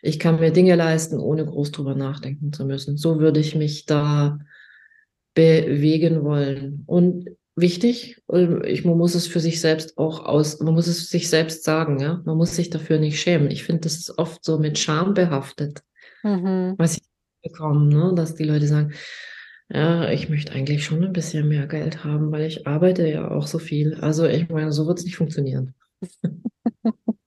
[0.00, 2.96] Ich kann mir Dinge leisten, ohne groß drüber nachdenken zu müssen.
[2.96, 4.38] So würde ich mich da
[5.34, 6.84] bewegen wollen.
[6.86, 8.22] Und wichtig,
[8.64, 12.00] ich, man muss es für sich selbst auch aus, man muss es sich selbst sagen,
[12.00, 12.22] ja.
[12.24, 13.50] Man muss sich dafür nicht schämen.
[13.50, 15.82] Ich finde, das ist oft so mit Scham behaftet,
[16.22, 16.76] mhm.
[16.78, 17.02] was ich
[17.42, 18.14] bekomme, ne?
[18.14, 18.94] dass die Leute sagen,
[19.70, 23.46] ja, ich möchte eigentlich schon ein bisschen mehr Geld haben, weil ich arbeite ja auch
[23.46, 23.94] so viel.
[23.96, 25.74] Also ich meine, so wird es nicht funktionieren.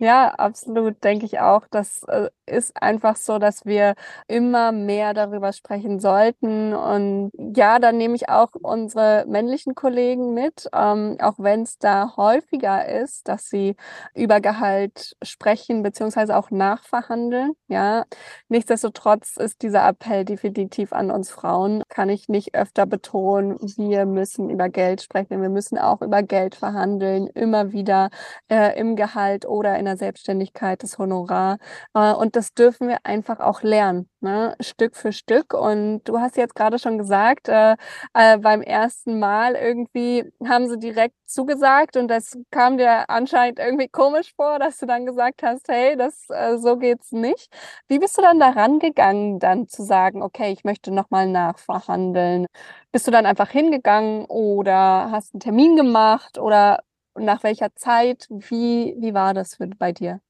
[0.00, 1.66] Ja, absolut, denke ich auch.
[1.72, 3.94] Das äh, ist einfach so, dass wir
[4.28, 6.72] immer mehr darüber sprechen sollten.
[6.72, 12.14] Und ja, dann nehme ich auch unsere männlichen Kollegen mit, ähm, auch wenn es da
[12.16, 13.74] häufiger ist, dass sie
[14.14, 17.54] über Gehalt sprechen, beziehungsweise auch nachverhandeln.
[17.66, 18.04] Ja,
[18.48, 23.58] nichtsdestotrotz ist dieser Appell definitiv an uns Frauen, kann ich nicht öfter betonen.
[23.76, 25.42] Wir müssen über Geld sprechen.
[25.42, 28.10] Wir müssen auch über Geld verhandeln, immer wieder
[28.48, 31.58] äh, im Gehalt oder in der Selbstständigkeit, das Honorar.
[31.94, 34.54] Äh, und das dürfen wir einfach auch lernen, ne?
[34.60, 35.54] Stück für Stück.
[35.54, 37.76] Und du hast jetzt gerade schon gesagt, äh,
[38.14, 43.88] äh, beim ersten Mal irgendwie haben sie direkt zugesagt und das kam dir anscheinend irgendwie
[43.88, 47.48] komisch vor, dass du dann gesagt hast, hey, das äh, so geht's nicht.
[47.88, 52.46] Wie bist du dann daran gegangen, dann zu sagen, okay, ich möchte nochmal nachverhandeln?
[52.92, 56.80] Bist du dann einfach hingegangen oder hast einen Termin gemacht oder
[57.18, 58.26] und nach welcher Zeit?
[58.30, 60.20] Wie, wie war das für, bei dir?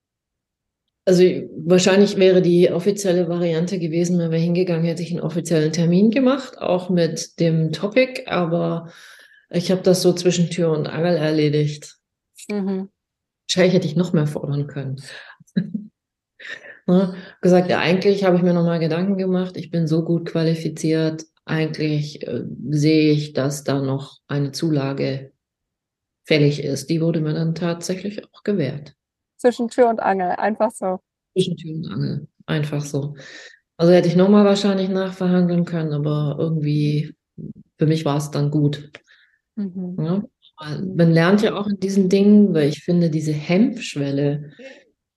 [1.04, 1.22] Also
[1.64, 6.58] wahrscheinlich wäre die offizielle Variante gewesen, wenn wir hingegangen, hätte ich einen offiziellen Termin gemacht,
[6.58, 8.92] auch mit dem Topic, aber
[9.48, 11.96] ich habe das so zwischen Tür und Angel erledigt.
[12.50, 12.90] Mhm.
[13.48, 15.00] Wahrscheinlich hätte ich noch mehr fordern können.
[16.86, 17.14] ne?
[17.40, 22.26] Gesagt, ja, eigentlich habe ich mir nochmal Gedanken gemacht, ich bin so gut qualifiziert, eigentlich
[22.26, 25.32] äh, sehe ich, dass da noch eine Zulage
[26.28, 26.90] fällig ist.
[26.90, 28.94] Die wurde mir dann tatsächlich auch gewährt.
[29.38, 31.00] Zwischen Tür und Angel, einfach so.
[31.32, 33.16] Zwischen Tür und Angel, einfach so.
[33.78, 37.14] Also hätte ich nochmal wahrscheinlich nachverhandeln können, aber irgendwie,
[37.78, 38.90] für mich war es dann gut.
[39.56, 39.96] Mhm.
[39.98, 40.22] Ja?
[40.60, 44.50] Man lernt ja auch in diesen Dingen, weil ich finde, diese Hemmschwelle,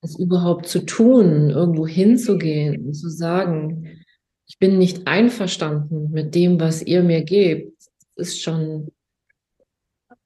[0.02, 4.04] es überhaupt zu tun, irgendwo hinzugehen und zu sagen,
[4.48, 7.74] ich bin nicht einverstanden mit dem, was ihr mir gebt,
[8.16, 8.92] ist schon,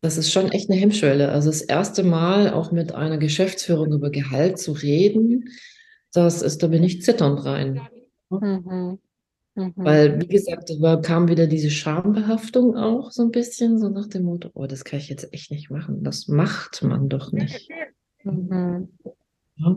[0.02, 1.30] das ist schon echt eine Hemmschwelle.
[1.30, 5.50] Also das erste Mal auch mit einer Geschäftsführung über Gehalt zu reden,
[6.14, 7.82] das ist, da bin ich zitternd rein.
[8.30, 9.00] Mhm.
[9.56, 9.74] Mhm.
[9.76, 14.24] Weil, wie gesagt, da kam wieder diese Schambehaftung auch so ein bisschen, so nach dem
[14.24, 16.04] Motto, oh, das kann ich jetzt echt nicht machen.
[16.04, 17.70] Das macht man doch nicht.
[18.24, 18.90] Mhm.
[19.56, 19.76] Ja.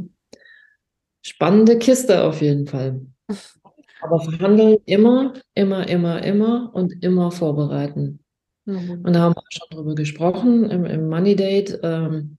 [1.23, 3.01] Spannende Kiste auf jeden Fall.
[4.01, 8.21] Aber verhandeln immer, immer, immer, immer und immer vorbereiten.
[8.69, 9.01] Mhm.
[9.03, 12.37] Und da haben wir schon drüber gesprochen im, im Money Date, ähm,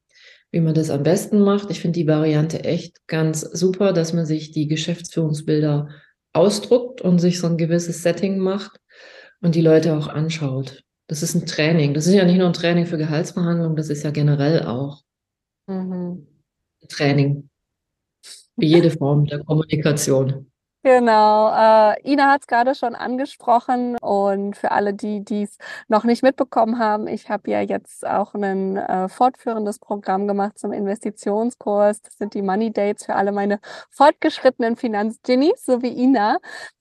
[0.51, 1.71] wie man das am besten macht.
[1.71, 5.89] Ich finde die Variante echt ganz super, dass man sich die Geschäftsführungsbilder
[6.31, 8.79] ausdruckt und sich so ein gewisses Setting macht
[9.41, 10.83] und die Leute auch anschaut.
[11.07, 11.95] Das ist ein Training.
[11.95, 15.01] Das ist ja nicht nur ein Training für Gehaltsverhandlungen, das ist ja generell auch
[15.65, 16.27] mhm.
[16.89, 17.49] Training.
[18.55, 20.48] Wie jede Form der Kommunikation.
[20.81, 25.57] Genau, äh, Ina hat es gerade schon angesprochen und für alle, die dies
[25.89, 30.71] noch nicht mitbekommen haben, ich habe ja jetzt auch ein äh, fortführendes Programm gemacht zum
[30.71, 32.01] Investitionskurs.
[32.01, 36.37] Das sind die Money Dates für alle meine fortgeschrittenen Finanzgenies, so wie Ina.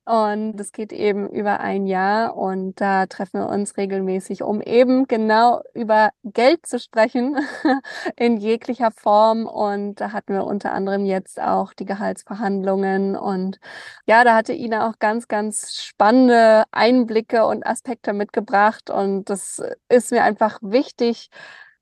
[0.09, 5.07] Und das geht eben über ein Jahr und da treffen wir uns regelmäßig, um eben
[5.07, 7.37] genau über Geld zu sprechen
[8.17, 9.45] in jeglicher Form.
[9.45, 13.17] Und da hatten wir unter anderem jetzt auch die Gehaltsverhandlungen.
[13.17, 13.61] Und
[14.07, 18.91] ja, da hatte Ina auch ganz, ganz spannende Einblicke und Aspekte mitgebracht.
[18.91, 21.31] Und das ist mir einfach wichtig,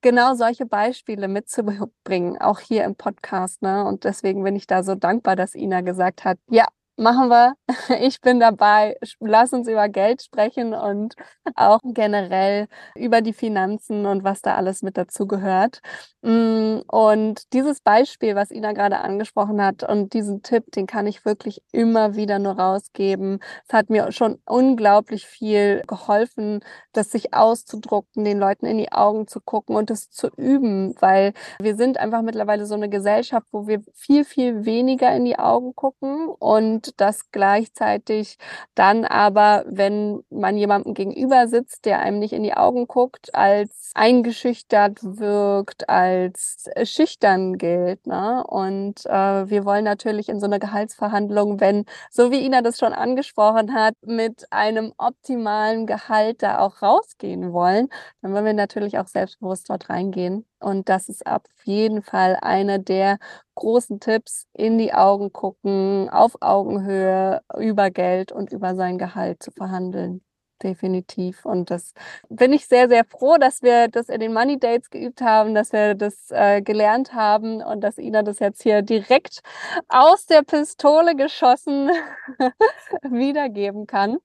[0.01, 3.61] genau solche Beispiele mitzubringen, auch hier im Podcast.
[3.61, 3.85] Ne?
[3.85, 6.67] Und deswegen bin ich da so dankbar, dass Ina gesagt hat, ja,
[6.97, 7.53] machen wir.
[8.01, 8.97] Ich bin dabei.
[9.19, 11.15] Lass uns über Geld sprechen und
[11.55, 15.81] auch generell über die Finanzen und was da alles mit dazu gehört.
[16.21, 21.25] Mm, und dieses Beispiel, was Ina gerade angesprochen hat und diesen Tipp, den kann ich
[21.25, 23.39] wirklich immer wieder nur rausgeben.
[23.67, 26.61] Es hat mir schon unglaublich viel geholfen,
[26.93, 31.33] das sich auszudrucken, den Leuten in die Augen zu gucken und es zu üben, weil
[31.61, 35.75] wir sind einfach mittlerweile so eine Gesellschaft, wo wir viel, viel weniger in die Augen
[35.75, 38.37] gucken und das gleichzeitig
[38.75, 43.91] dann aber, wenn man jemandem gegenüber sitzt, der einem nicht in die Augen guckt, als
[43.95, 48.05] eingeschüchtert wirkt, als schüchtern gilt.
[48.07, 48.43] Ne?
[48.47, 52.93] Und äh, wir wollen natürlich in so einer Gehaltsverhandlung, wenn, so wie Ina das schon
[52.93, 57.89] angesprochen hat, mit einem optimalen Gehalt da auch rausgehen wollen,
[58.21, 60.45] dann wollen wir natürlich auch selbstbewusst dort reingehen.
[60.59, 63.17] Und das ist auf jeden Fall einer der
[63.55, 69.51] großen Tipps, in die Augen gucken, auf Augenhöhe, über Geld und über sein Gehalt zu
[69.51, 70.21] verhandeln.
[70.63, 71.45] Definitiv.
[71.45, 71.93] Und das
[72.29, 75.71] bin ich sehr, sehr froh, dass wir das in den Money Dates geübt haben, dass
[75.71, 79.41] wir das äh, gelernt haben und dass Ina das jetzt hier direkt
[79.87, 81.91] aus der Pistole geschossen
[83.03, 84.17] wiedergeben kann.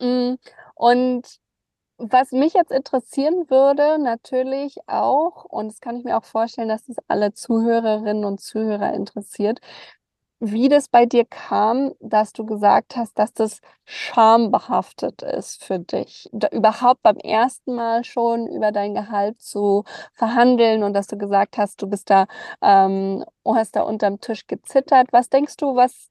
[0.00, 0.34] Mm,
[0.74, 1.41] und
[2.10, 6.88] was mich jetzt interessieren würde, natürlich auch, und das kann ich mir auch vorstellen, dass
[6.88, 9.60] es alle Zuhörerinnen und Zuhörer interessiert,
[10.40, 16.28] wie das bei dir kam, dass du gesagt hast, dass das schambehaftet ist für dich,
[16.52, 19.84] überhaupt beim ersten Mal schon über dein Gehalt zu
[20.14, 22.26] verhandeln und dass du gesagt hast, du bist da,
[22.62, 25.08] ähm, hast da unterm Tisch gezittert.
[25.12, 26.10] Was denkst du, was,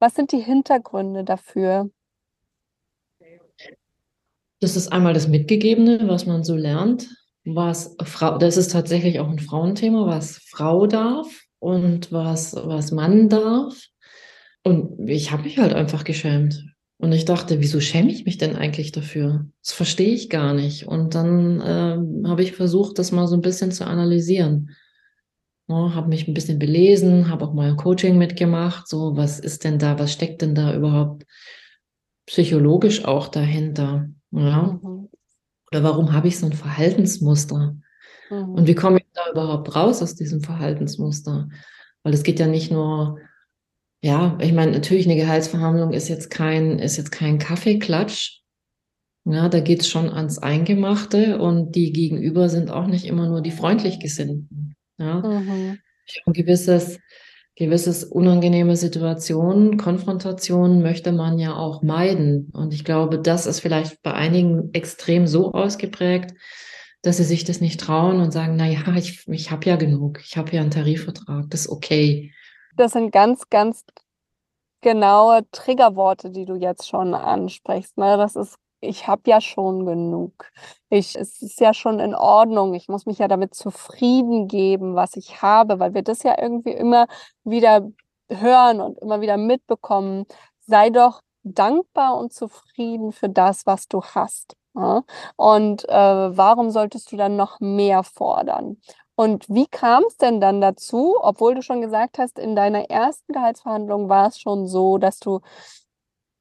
[0.00, 1.90] was sind die Hintergründe dafür?
[4.60, 7.08] Das ist einmal das Mitgegebene, was man so lernt,
[7.44, 13.28] was Frau, das ist tatsächlich auch ein Frauenthema, was Frau darf und was, was Mann
[13.28, 13.80] darf.
[14.64, 16.64] Und ich habe mich halt einfach geschämt.
[16.98, 19.46] Und ich dachte, wieso schäme ich mich denn eigentlich dafür?
[19.62, 20.86] Das verstehe ich gar nicht.
[20.86, 24.70] Und dann äh, habe ich versucht, das mal so ein bisschen zu analysieren.
[25.68, 28.88] Ja, habe mich ein bisschen belesen, habe auch mal ein Coaching mitgemacht.
[28.88, 31.26] So, was ist denn da, was steckt denn da überhaupt
[32.26, 34.08] psychologisch auch dahinter?
[34.36, 34.78] Ja.
[34.82, 35.08] Mhm.
[35.72, 37.76] Oder warum habe ich so ein Verhaltensmuster?
[38.30, 38.48] Mhm.
[38.50, 41.48] Und wie komme ich da überhaupt raus aus diesem Verhaltensmuster?
[42.02, 43.18] Weil es geht ja nicht nur,
[44.02, 48.42] ja, ich meine, natürlich eine Gehaltsverhandlung ist jetzt kein, ist jetzt kein Kaffeeklatsch.
[49.24, 53.40] Ja, da geht es schon ans Eingemachte und die Gegenüber sind auch nicht immer nur
[53.40, 54.76] die freundlich Gesinnten.
[54.98, 55.20] Ja.
[55.20, 55.78] Mhm.
[56.26, 57.00] Ein gewisses,
[57.56, 62.50] gewisses unangenehme Situationen, Konfrontationen möchte man ja auch meiden.
[62.52, 66.34] Und ich glaube, das ist vielleicht bei einigen extrem so ausgeprägt,
[67.02, 70.20] dass sie sich das nicht trauen und sagen, na ja, ich, ich habe ja genug,
[70.22, 72.32] ich habe ja einen Tarifvertrag, das ist okay.
[72.76, 73.84] Das sind ganz, ganz
[74.82, 77.96] genaue Triggerworte, die du jetzt schon ansprichst.
[77.96, 78.18] Ne?
[78.18, 80.50] Das ist ich habe ja schon genug.
[80.90, 82.74] Ich, es ist ja schon in Ordnung.
[82.74, 86.72] Ich muss mich ja damit zufrieden geben, was ich habe, weil wir das ja irgendwie
[86.72, 87.06] immer
[87.44, 87.88] wieder
[88.28, 90.26] hören und immer wieder mitbekommen.
[90.60, 94.56] Sei doch dankbar und zufrieden für das, was du hast.
[95.36, 98.76] Und äh, warum solltest du dann noch mehr fordern?
[99.14, 103.32] Und wie kam es denn dann dazu, obwohl du schon gesagt hast, in deiner ersten
[103.32, 105.40] Gehaltsverhandlung war es schon so, dass du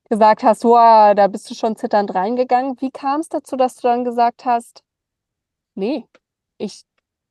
[0.10, 2.80] gesagt hast, wow, da bist du schon zitternd reingegangen.
[2.80, 4.84] Wie kam es dazu, dass du dann gesagt hast,
[5.76, 6.06] nee,
[6.58, 6.84] ich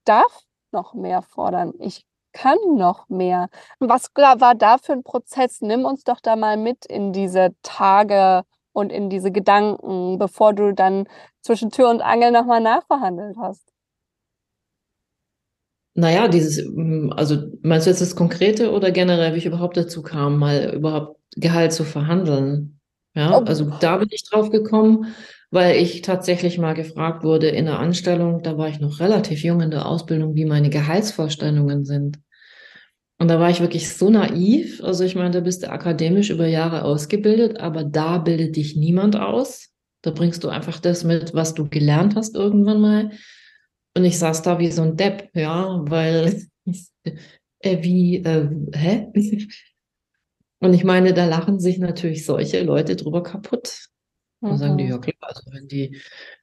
[0.04, 3.48] darf noch mehr fordern, ich kann noch mehr.
[3.78, 5.60] Was war da für ein Prozess?
[5.60, 10.74] Nimm uns doch da mal mit in diese Tage und in diese Gedanken, bevor du
[10.74, 11.08] dann
[11.42, 13.73] zwischen Tür und Angel nochmal nachverhandelt hast.
[15.94, 20.02] Naja, dieses, mm, also meinst du jetzt das Konkrete oder generell, wie ich überhaupt dazu
[20.02, 22.80] kam, mal überhaupt Gehalt zu verhandeln?
[23.14, 23.44] Ja, oh.
[23.44, 25.14] also da bin ich drauf gekommen,
[25.50, 29.60] weil ich tatsächlich mal gefragt wurde in der Anstellung, da war ich noch relativ jung
[29.60, 32.18] in der Ausbildung, wie meine Gehaltsvorstellungen sind.
[33.18, 34.82] Und da war ich wirklich so naiv.
[34.82, 39.14] Also ich meine, da bist du akademisch über Jahre ausgebildet, aber da bildet dich niemand
[39.14, 39.70] aus.
[40.02, 43.10] Da bringst du einfach das mit, was du gelernt hast irgendwann mal.
[43.96, 46.46] Und ich saß da wie so ein Depp, ja, weil,
[47.60, 49.08] äh, wie, äh, hä?
[50.60, 53.88] Und ich meine, da lachen sich natürlich solche Leute drüber kaputt.
[54.40, 54.56] Und mhm.
[54.56, 56.00] sagen die, ja klar, also wenn die,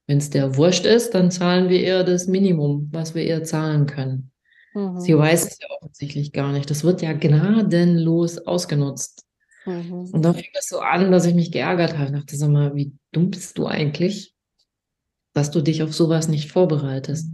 [0.07, 3.85] wenn es der wurscht ist, dann zahlen wir eher das Minimum, was wir eher zahlen
[3.85, 4.31] können.
[4.73, 4.99] Mhm.
[4.99, 6.69] Sie weiß es ja offensichtlich gar nicht.
[6.69, 9.25] Das wird ja gnadenlos ausgenutzt.
[9.65, 10.09] Mhm.
[10.11, 12.05] Und dann fing das so an, dass ich mich geärgert habe.
[12.05, 14.30] Ich dachte, sag mal, wie dumm bist du eigentlich?
[15.33, 17.27] Dass du dich auf sowas nicht vorbereitest.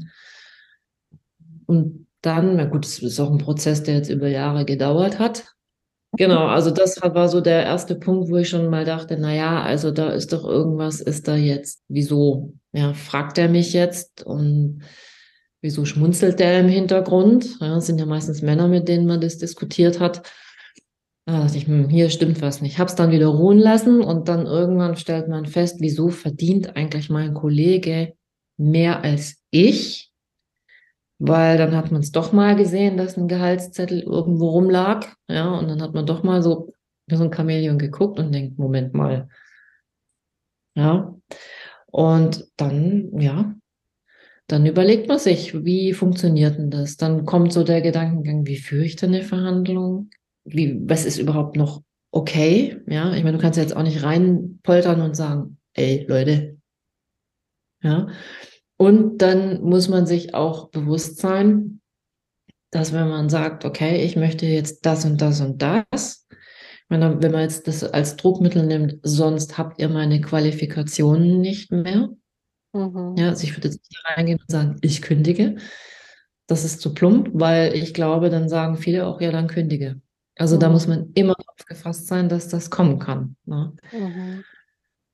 [1.66, 5.54] Und dann, na gut, es ist auch ein Prozess, der jetzt über Jahre gedauert hat.
[6.14, 9.62] Genau, also das war so der erste Punkt, wo ich schon mal dachte, na ja,
[9.62, 12.54] also da ist doch irgendwas, ist da jetzt, wieso?
[12.72, 14.84] Ja, fragt er mich jetzt und
[15.62, 17.60] wieso schmunzelt der im Hintergrund?
[17.60, 20.24] Ja, das sind ja meistens Männer, mit denen man das diskutiert hat.
[21.28, 22.74] Da dachte ich, hm, hier stimmt was nicht.
[22.74, 26.78] Ich habe es dann wieder ruhen lassen und dann irgendwann stellt man fest, wieso verdient
[26.78, 28.14] eigentlich mein Kollege
[28.56, 30.14] mehr als ich?
[31.20, 35.06] Weil dann hat man es doch mal gesehen, dass ein Gehaltszettel irgendwo rumlag.
[35.28, 36.72] Ja, und dann hat man doch mal so
[37.10, 39.28] so ein Chamäleon geguckt und denkt, Moment mal.
[40.76, 41.14] Ja.
[41.88, 43.54] Und dann, ja,
[44.48, 46.96] dann überlegt man sich, wie funktioniert denn das?
[46.96, 50.10] Dann kommt so der Gedankengang, wie führe ich denn eine Verhandlung?
[50.48, 52.82] Wie, was ist überhaupt noch okay?
[52.88, 56.58] Ja, ich meine, du kannst ja jetzt auch nicht reinpoltern und sagen, ey, Leute.
[57.82, 58.08] Ja.
[58.78, 61.82] Und dann muss man sich auch bewusst sein,
[62.72, 66.28] dass wenn man sagt, okay, ich möchte jetzt das und das und das,
[66.90, 72.10] wenn man jetzt das als Druckmittel nimmt, sonst habt ihr meine Qualifikationen nicht mehr.
[72.74, 73.16] Mhm.
[73.18, 75.58] Ja, also ich würde jetzt nicht reingehen und sagen, ich kündige.
[76.48, 80.00] Das ist zu plump, weil ich glaube, dann sagen viele auch, ja, dann kündige.
[80.38, 80.60] Also mhm.
[80.60, 83.36] da muss man immer aufgefasst sein, dass das kommen kann.
[83.46, 83.74] Ne?
[83.92, 84.44] Mhm.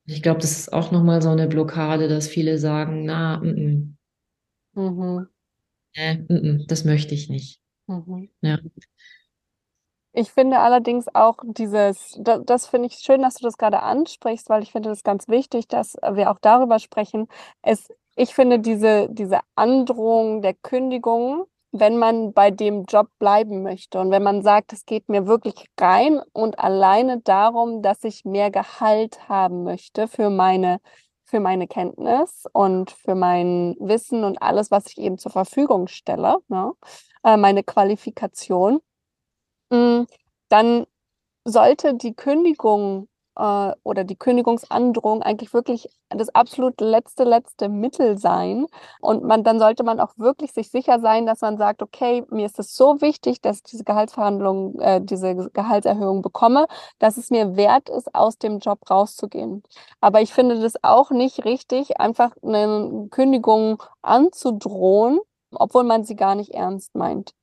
[0.05, 3.97] Ich glaube, das ist auch nochmal so eine Blockade, dass viele sagen, na, m
[4.75, 4.89] -m.
[4.89, 5.27] Mhm.
[5.93, 7.62] Äh, m das möchte ich nicht.
[7.88, 8.29] Mhm.
[8.41, 8.59] Ja.
[10.15, 14.47] Ich finde allerdings auch dieses, das, das finde ich schön, dass du das gerade ansprichst,
[14.49, 17.27] weil ich finde das ganz wichtig, dass wir auch darüber sprechen.
[17.63, 23.99] Es, ich finde diese, diese Androhung der Kündigung wenn man bei dem Job bleiben möchte
[23.99, 28.51] und wenn man sagt, es geht mir wirklich rein und alleine darum, dass ich mehr
[28.51, 30.79] Gehalt haben möchte für meine
[31.25, 36.38] für meine Kenntnis und für mein Wissen und alles, was ich eben zur Verfügung stelle,
[36.47, 36.73] ne?
[37.23, 38.79] äh, meine Qualifikation,
[39.71, 40.03] mm,
[40.49, 40.86] dann
[41.43, 43.07] sollte die Kündigung
[43.38, 48.67] äh, oder die Kündigungsandrohung eigentlich wirklich das absolut letzte, letzte Mittel sein.
[49.02, 52.46] Und man, dann sollte man auch wirklich sich sicher sein, dass man sagt, okay, mir
[52.46, 56.67] ist es so wichtig, dass ich diese Gehaltsverhandlung, äh, diese Gehaltserhöhung bekomme,
[57.00, 59.63] dass es mir wert ist, aus dem Job rauszugehen.
[60.02, 65.19] Aber ich finde das auch nicht richtig, einfach eine Kündigung anzudrohen,
[65.52, 67.34] obwohl man sie gar nicht ernst meint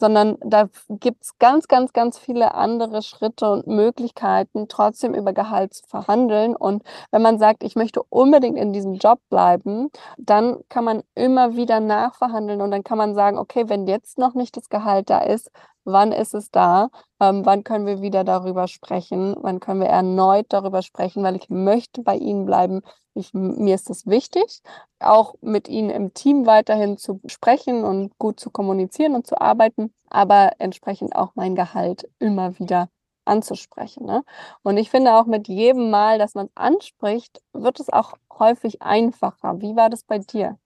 [0.00, 5.74] sondern da gibt es ganz, ganz, ganz viele andere Schritte und Möglichkeiten, trotzdem über Gehalt
[5.74, 6.56] zu verhandeln.
[6.56, 11.54] Und wenn man sagt, ich möchte unbedingt in diesem Job bleiben, dann kann man immer
[11.56, 15.20] wieder nachverhandeln und dann kann man sagen, okay, wenn jetzt noch nicht das Gehalt da
[15.20, 15.50] ist,
[15.84, 16.88] wann ist es da?
[17.20, 19.34] Ähm, wann können wir wieder darüber sprechen?
[19.40, 21.22] Wann können wir erneut darüber sprechen?
[21.22, 22.80] Weil ich möchte bei Ihnen bleiben.
[23.14, 24.62] Ich, mir ist es wichtig,
[25.00, 29.92] auch mit Ihnen im Team weiterhin zu sprechen und gut zu kommunizieren und zu arbeiten,
[30.08, 32.88] aber entsprechend auch mein Gehalt immer wieder
[33.24, 34.06] anzusprechen.
[34.06, 34.22] Ne?
[34.62, 39.60] Und ich finde auch mit jedem Mal, dass man anspricht, wird es auch häufig einfacher.
[39.60, 40.58] Wie war das bei dir?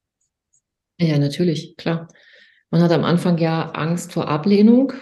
[0.99, 2.09] Ja, natürlich, klar.
[2.71, 4.93] Man hat am Anfang ja Angst vor Ablehnung.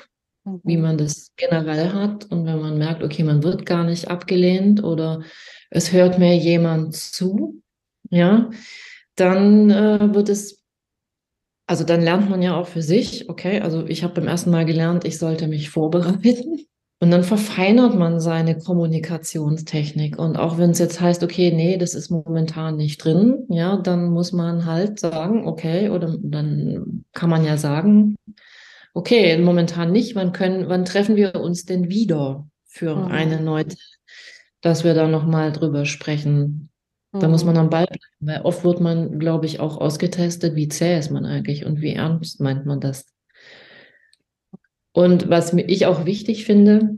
[0.45, 0.61] Mhm.
[0.65, 2.31] wie man das generell hat.
[2.31, 5.23] Und wenn man merkt, okay, man wird gar nicht abgelehnt oder
[5.71, 7.63] es hört mir jemand zu,
[8.11, 8.51] ja,
[9.17, 10.63] dann äh, wird es,
[11.67, 14.65] also dann lernt man ja auch für sich, okay, also ich habe beim ersten Mal
[14.65, 16.67] gelernt, ich sollte mich vorbereiten.
[17.01, 20.21] Und dann verfeinert man seine Kommunikationstechnik.
[20.21, 24.11] Und auch wenn es jetzt heißt, okay, nee, das ist momentan nicht drin, ja, dann
[24.11, 28.15] muss man halt sagen, okay, oder dann kann man ja sagen,
[28.95, 33.05] okay, momentan nicht, wann können, wann treffen wir uns denn wieder für mhm.
[33.07, 33.67] eine neue,
[34.61, 36.71] dass wir da nochmal drüber sprechen.
[37.13, 37.61] Da muss man mhm.
[37.61, 41.27] am Ball bleiben, weil oft wird man, glaube ich, auch ausgetestet, wie zäh ist man
[41.27, 43.05] eigentlich und wie ernst meint man das.
[44.93, 46.97] Und was ich auch wichtig finde,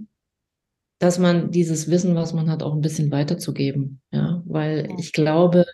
[0.98, 4.00] dass man dieses Wissen, was man hat, auch ein bisschen weiterzugeben.
[4.12, 5.66] Ja, weil ich glaube,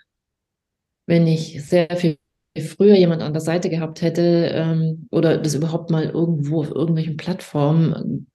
[1.06, 2.16] wenn ich sehr viel
[2.58, 7.16] früher jemand an der Seite gehabt hätte ähm, oder das überhaupt mal irgendwo auf irgendwelchen
[7.16, 8.26] Plattformen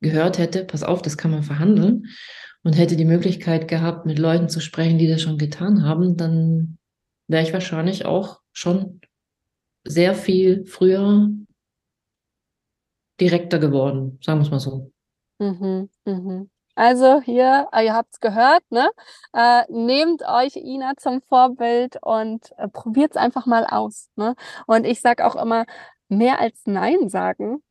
[0.00, 2.06] gehört hätte, pass auf, das kann man verhandeln
[2.62, 6.78] und hätte die Möglichkeit gehabt, mit Leuten zu sprechen, die das schon getan haben, dann
[7.28, 9.00] wäre ich wahrscheinlich auch schon
[9.84, 11.28] sehr viel früher
[13.20, 14.92] direkter geworden, sagen wir es mal so.
[15.38, 16.50] Mhm, mhm.
[16.76, 18.90] Also hier, äh, ihr habt es gehört, ne?
[19.32, 24.10] Äh, nehmt euch Ina zum Vorbild und äh, probiert es einfach mal aus.
[24.16, 24.34] Ne?
[24.66, 25.64] Und ich sage auch immer,
[26.08, 27.62] mehr als Nein sagen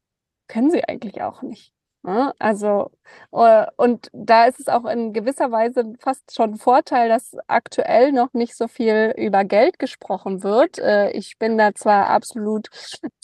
[0.47, 1.74] können sie eigentlich auch nicht.
[2.05, 2.33] Ne?
[2.37, 2.91] Also,
[3.31, 8.11] äh, und da ist es auch in gewisser Weise fast schon ein Vorteil, dass aktuell
[8.11, 10.77] noch nicht so viel über Geld gesprochen wird.
[10.77, 12.69] Äh, ich bin da zwar absolut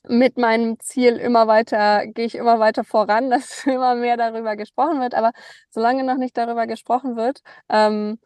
[0.08, 5.00] mit meinem Ziel immer weiter, gehe ich immer weiter voran, dass immer mehr darüber gesprochen
[5.00, 5.32] wird, aber
[5.70, 8.18] solange noch nicht darüber gesprochen wird, ähm,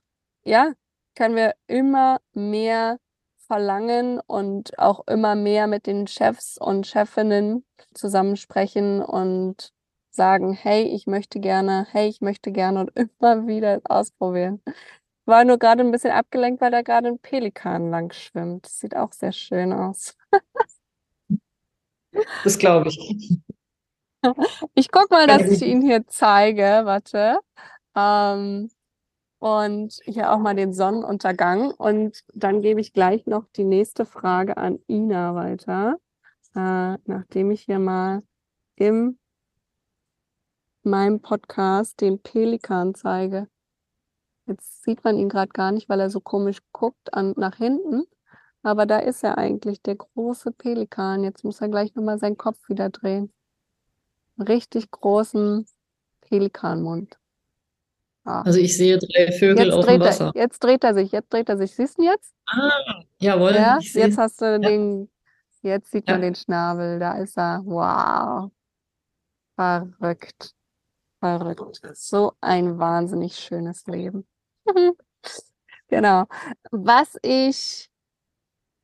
[0.45, 0.71] ja,
[1.15, 2.97] können wir immer mehr
[3.47, 9.74] verlangen und auch immer mehr mit den Chefs und Chefinnen zusammensprechen und
[10.15, 14.61] sagen, hey, ich möchte gerne, hey, ich möchte gerne und immer wieder ausprobieren.
[15.25, 18.65] War nur gerade ein bisschen abgelenkt, weil da gerade ein Pelikan lang schwimmt.
[18.65, 20.15] Das sieht auch sehr schön aus.
[22.43, 23.39] das glaube ich.
[24.73, 26.81] Ich gucke mal, dass ich ihn hier zeige.
[26.85, 27.37] Warte.
[27.95, 28.71] Ähm,
[29.37, 31.69] und hier auch mal den Sonnenuntergang.
[31.69, 35.97] Und dann gebe ich gleich noch die nächste Frage an Ina weiter,
[36.55, 38.23] äh, nachdem ich hier mal
[38.77, 39.19] im
[40.85, 43.47] meinem Podcast den Pelikan zeige.
[44.47, 48.05] Jetzt sieht man ihn gerade gar nicht, weil er so komisch guckt an, nach hinten.
[48.61, 51.23] Aber da ist er eigentlich, der große Pelikan.
[51.23, 53.31] Jetzt muss er gleich nochmal seinen Kopf wieder drehen.
[54.37, 55.65] richtig großen
[56.21, 57.17] Pelikanmund.
[58.25, 58.41] Ah.
[58.41, 60.31] Also ich sehe drei Vögel jetzt auf dem Wasser.
[60.33, 61.75] Er, jetzt dreht er sich, jetzt dreht er sich.
[61.75, 62.33] Siehst du ihn jetzt?
[62.47, 63.53] Ah, jawohl.
[63.53, 64.57] Ja, jetzt hast du ja.
[64.57, 65.09] den,
[65.61, 66.15] jetzt sieht ja.
[66.15, 66.99] man den Schnabel.
[66.99, 67.61] Da ist er.
[67.63, 68.51] Wow.
[69.55, 70.55] Verrückt.
[71.25, 71.81] Verrückt.
[71.93, 74.27] So ein wahnsinnig schönes Leben.
[75.87, 76.25] genau.
[76.71, 77.89] Was ich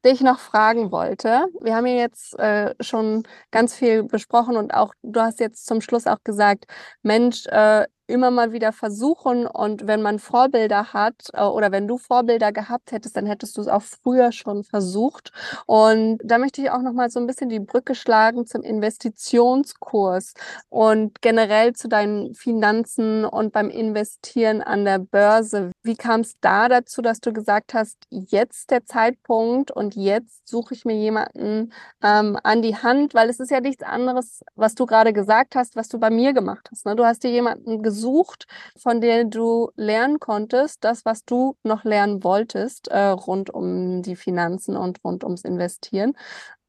[0.03, 4.93] dich noch fragen wollte, wir haben ja jetzt äh, schon ganz viel besprochen und auch
[5.03, 6.65] du hast jetzt zum Schluss auch gesagt,
[7.03, 11.97] Mensch, äh, immer mal wieder versuchen und wenn man Vorbilder hat äh, oder wenn du
[11.97, 15.31] Vorbilder gehabt hättest, dann hättest du es auch früher schon versucht.
[15.65, 20.33] Und da möchte ich auch noch mal so ein bisschen die Brücke schlagen zum Investitionskurs
[20.69, 25.71] und generell zu deinen Finanzen und beim Investieren an der Börse.
[25.83, 30.73] Wie kam es da dazu, dass du gesagt hast, jetzt der Zeitpunkt und jetzt suche
[30.73, 34.85] ich mir jemanden ähm, an die Hand, weil es ist ja nichts anderes, was du
[34.85, 36.85] gerade gesagt hast, was du bei mir gemacht hast.
[36.85, 36.95] Ne?
[36.95, 41.83] Du hast dir jemanden gesucht, gesucht, von denen du lernen konntest, das, was du noch
[41.83, 46.13] lernen wolltest, äh, rund um die Finanzen und rund ums Investieren.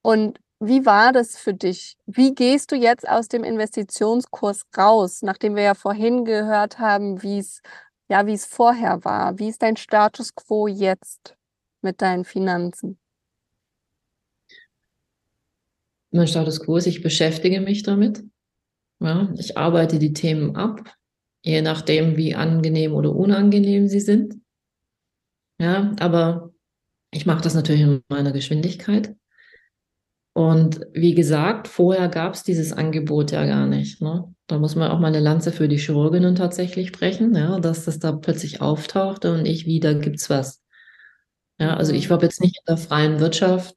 [0.02, 1.96] Und wie war das für dich?
[2.06, 7.38] Wie gehst du jetzt aus dem Investitionskurs raus, nachdem wir ja vorhin gehört haben, wie
[7.38, 7.62] es
[8.08, 9.38] ja, wie es vorher war?
[9.38, 11.34] Wie ist dein Status quo jetzt
[11.80, 12.98] mit deinen Finanzen?
[16.10, 18.22] Mein Status quo ist, ich beschäftige mich damit.
[19.00, 20.94] Ja, ich arbeite die Themen ab
[21.42, 24.36] je nachdem, wie angenehm oder unangenehm sie sind.
[25.58, 26.52] Ja, aber
[27.12, 29.14] ich mache das natürlich in meiner Geschwindigkeit.
[30.34, 34.00] Und wie gesagt, vorher gab es dieses Angebot ja gar nicht.
[34.00, 34.34] Ne?
[34.46, 37.98] Da muss man auch mal eine Lanze für die Chirurginnen tatsächlich brechen, ja, dass das
[37.98, 40.62] da plötzlich auftauchte und ich wieder gibt's was.
[41.58, 43.76] Ja, also ich habe jetzt nicht in der freien Wirtschaft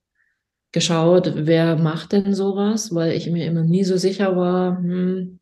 [0.71, 5.39] geschaut, wer macht denn sowas, weil ich mir immer nie so sicher war, hm,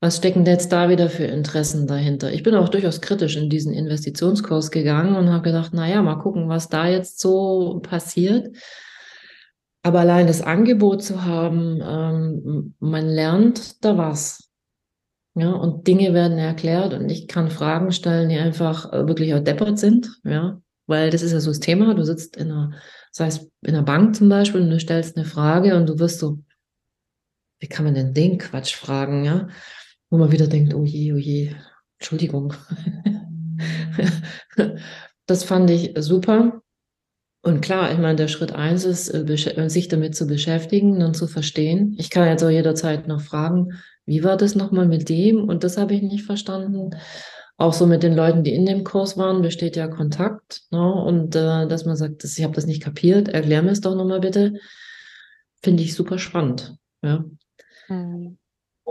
[0.00, 2.32] was stecken denn jetzt da wieder für Interessen dahinter?
[2.32, 6.48] Ich bin auch durchaus kritisch in diesen Investitionskurs gegangen und habe gedacht, naja, mal gucken,
[6.48, 8.56] was da jetzt so passiert.
[9.82, 14.50] Aber allein das Angebot zu haben, ähm, man lernt da was.
[15.34, 19.40] Ja, und Dinge werden erklärt und ich kann Fragen stellen, die einfach äh, wirklich auch
[19.40, 20.20] deppert sind.
[20.24, 21.94] Ja, weil das ist ja so das Thema.
[21.94, 22.72] Du sitzt in einer,
[23.12, 26.18] das heißt, in einer Bank zum Beispiel und du stellst eine Frage und du wirst
[26.18, 26.38] so,
[27.60, 29.24] wie kann man denn den Quatsch fragen?
[29.24, 29.48] Ja,
[30.10, 31.54] wo man wieder denkt, oh je, oh je,
[31.98, 32.54] Entschuldigung.
[35.26, 36.62] das fand ich super.
[37.42, 41.14] Und klar, ich meine, der Schritt eins ist, äh, äh, sich damit zu beschäftigen und
[41.14, 41.94] zu verstehen.
[41.98, 45.48] Ich kann jetzt auch jederzeit noch fragen, wie war das nochmal mit dem?
[45.48, 46.90] Und das habe ich nicht verstanden.
[47.56, 50.62] Auch so mit den Leuten, die in dem Kurs waren, besteht ja Kontakt.
[50.70, 50.92] Ne?
[50.92, 54.20] Und äh, dass man sagt, ich habe das nicht kapiert, erklär mir es doch nochmal
[54.20, 54.54] bitte.
[55.62, 56.76] Finde ich super spannend.
[57.02, 57.24] Ja.
[57.88, 58.37] Mhm.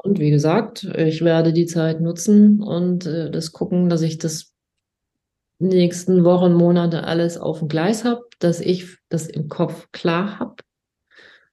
[0.03, 4.53] Und wie gesagt, ich werde die Zeit nutzen und äh, das gucken, dass ich das
[5.59, 10.55] nächsten Wochen, Monate alles auf dem Gleis habe, dass ich das im Kopf klar habe.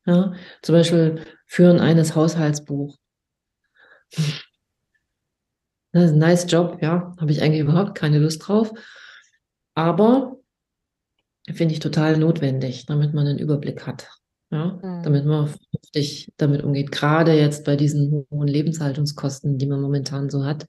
[0.05, 2.99] Ja, zum Beispiel Führen eines Haushaltsbuch.
[5.93, 8.73] Das ist ein nice Job, ja, habe ich eigentlich überhaupt keine Lust drauf.
[9.75, 10.37] Aber
[11.51, 14.11] finde ich total notwendig, damit man einen Überblick hat.
[14.55, 15.03] Ja, mhm.
[15.03, 16.93] damit man vernünftig damit umgeht.
[16.93, 20.69] Gerade jetzt bei diesen hohen Lebenshaltungskosten, die man momentan so hat,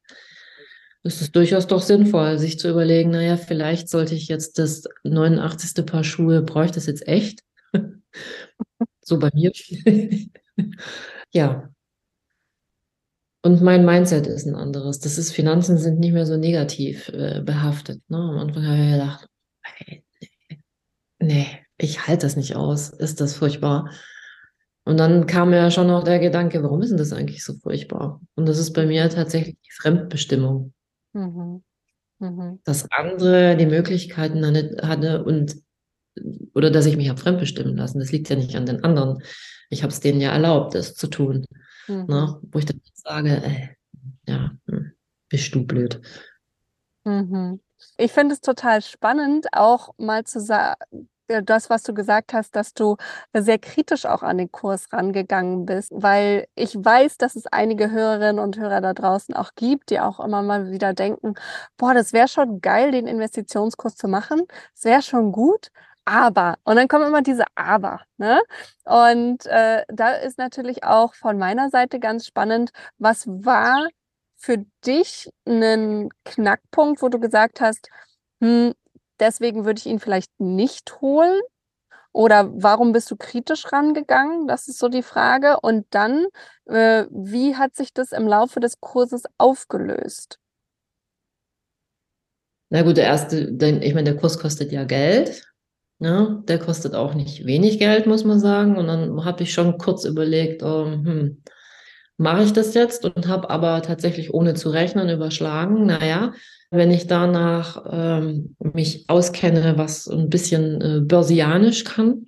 [1.04, 5.86] ist es durchaus doch sinnvoll, sich zu überlegen, naja, vielleicht sollte ich jetzt das 89.
[5.86, 7.44] Paar Schuhe, brauche ich das jetzt echt?
[9.02, 9.52] so bei mir.
[11.32, 11.70] ja.
[13.44, 15.00] Und mein Mindset ist ein anderes.
[15.00, 18.02] Das ist, Finanzen sind nicht mehr so negativ äh, behaftet.
[18.08, 18.18] Ne?
[18.18, 19.28] Am Anfang habe ich gedacht,
[19.88, 20.04] nee,
[21.20, 22.90] nee, ich halte das nicht aus.
[22.90, 23.90] Ist das furchtbar?
[24.86, 28.22] Und dann kam ja schon noch der Gedanke, warum ist denn das eigentlich so furchtbar?
[28.36, 30.74] Und das ist bei mir tatsächlich die Fremdbestimmung.
[31.14, 31.64] Mhm.
[32.20, 32.60] Mhm.
[32.64, 34.46] Dass andere die Möglichkeiten
[34.82, 35.56] hatte und
[36.54, 38.00] oder dass ich mich habe fremdbestimmen lassen.
[38.00, 39.22] Das liegt ja nicht an den anderen.
[39.70, 41.46] Ich habe es denen ja erlaubt, das zu tun.
[41.88, 42.06] Mhm.
[42.06, 42.40] Ne?
[42.44, 43.70] Wo ich dann sage, ey,
[44.28, 44.94] ja, hm,
[45.30, 46.00] bist du blöd.
[47.04, 47.60] Mhm.
[47.98, 52.74] Ich finde es total spannend, auch mal zu sagen, das, was du gesagt hast, dass
[52.74, 52.98] du
[53.34, 58.40] sehr kritisch auch an den Kurs rangegangen bist, weil ich weiß, dass es einige Hörerinnen
[58.40, 61.34] und Hörer da draußen auch gibt, die auch immer mal wieder denken,
[61.78, 65.70] boah, das wäre schon geil, den Investitionskurs zu machen, das wäre schon gut,
[66.06, 68.40] aber, und dann kommen immer diese Aber, ne?
[68.84, 72.70] Und äh, da ist natürlich auch von meiner Seite ganz spannend,
[73.00, 73.88] was war
[74.38, 77.90] für dich ein Knackpunkt, wo du gesagt hast,
[78.42, 78.74] hm,
[79.20, 81.40] deswegen würde ich ihn vielleicht nicht holen?
[82.12, 84.48] Oder warum bist du kritisch rangegangen?
[84.48, 85.60] Das ist so die Frage.
[85.62, 86.28] Und dann,
[86.66, 90.40] äh, wie hat sich das im Laufe des Kurses aufgelöst?
[92.70, 95.44] Na gut, der erste, ich meine, der Kurs kostet ja Geld.
[96.00, 96.42] Ne?
[96.48, 98.78] Der kostet auch nicht wenig Geld, muss man sagen.
[98.78, 101.44] Und dann habe ich schon kurz überlegt, oh, hm,
[102.18, 103.04] mache ich das jetzt?
[103.04, 105.86] Und habe aber tatsächlich ohne zu rechnen überschlagen.
[105.86, 106.34] Naja,
[106.76, 112.26] wenn ich danach ähm, mich auskenne, was ein bisschen äh, börsianisch kann,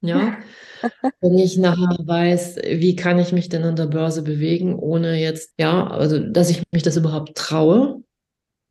[0.00, 0.38] ja,
[1.20, 5.54] wenn ich nachher weiß, wie kann ich mich denn an der Börse bewegen, ohne jetzt,
[5.58, 8.02] ja, also dass ich mich das überhaupt traue,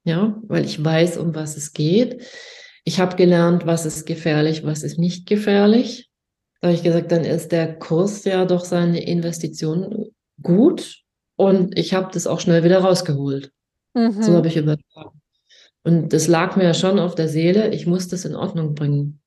[0.06, 2.24] ja, weil ich weiß, um was es geht.
[2.86, 6.10] Ich habe gelernt, was ist gefährlich, was ist nicht gefährlich.
[6.62, 10.08] Da habe ich gesagt, dann ist der Kurs ja doch seine Investition
[10.42, 11.04] gut
[11.36, 13.52] und ich habe das auch schnell wieder rausgeholt.
[13.94, 14.24] Mhm.
[14.24, 14.86] So habe ich überlegt.
[15.88, 19.22] Und das lag mir ja schon auf der Seele, ich muss das in Ordnung bringen.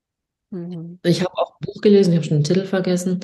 [0.51, 0.99] Mhm.
[1.03, 3.21] Ich habe auch ein Buch gelesen, ich habe schon den Titel vergessen.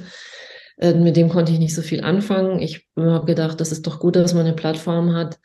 [0.78, 2.60] Äh, mit dem konnte ich nicht so viel anfangen.
[2.60, 5.38] Ich habe gedacht, das ist doch gut, dass man eine Plattform hat,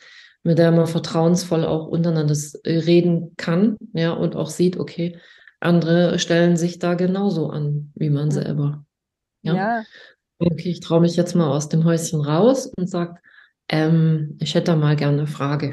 [0.44, 2.34] mit der man vertrauensvoll auch untereinander
[2.64, 5.20] äh, reden kann, ja, und auch sieht, okay,
[5.60, 8.86] andere stellen sich da genauso an, wie man selber.
[9.42, 9.54] Ja.
[9.54, 9.84] ja.
[10.39, 13.20] Okay, ich traue mich jetzt mal aus dem Häuschen raus und sage,
[13.68, 15.72] ähm, ich hätte da mal gerne eine Frage.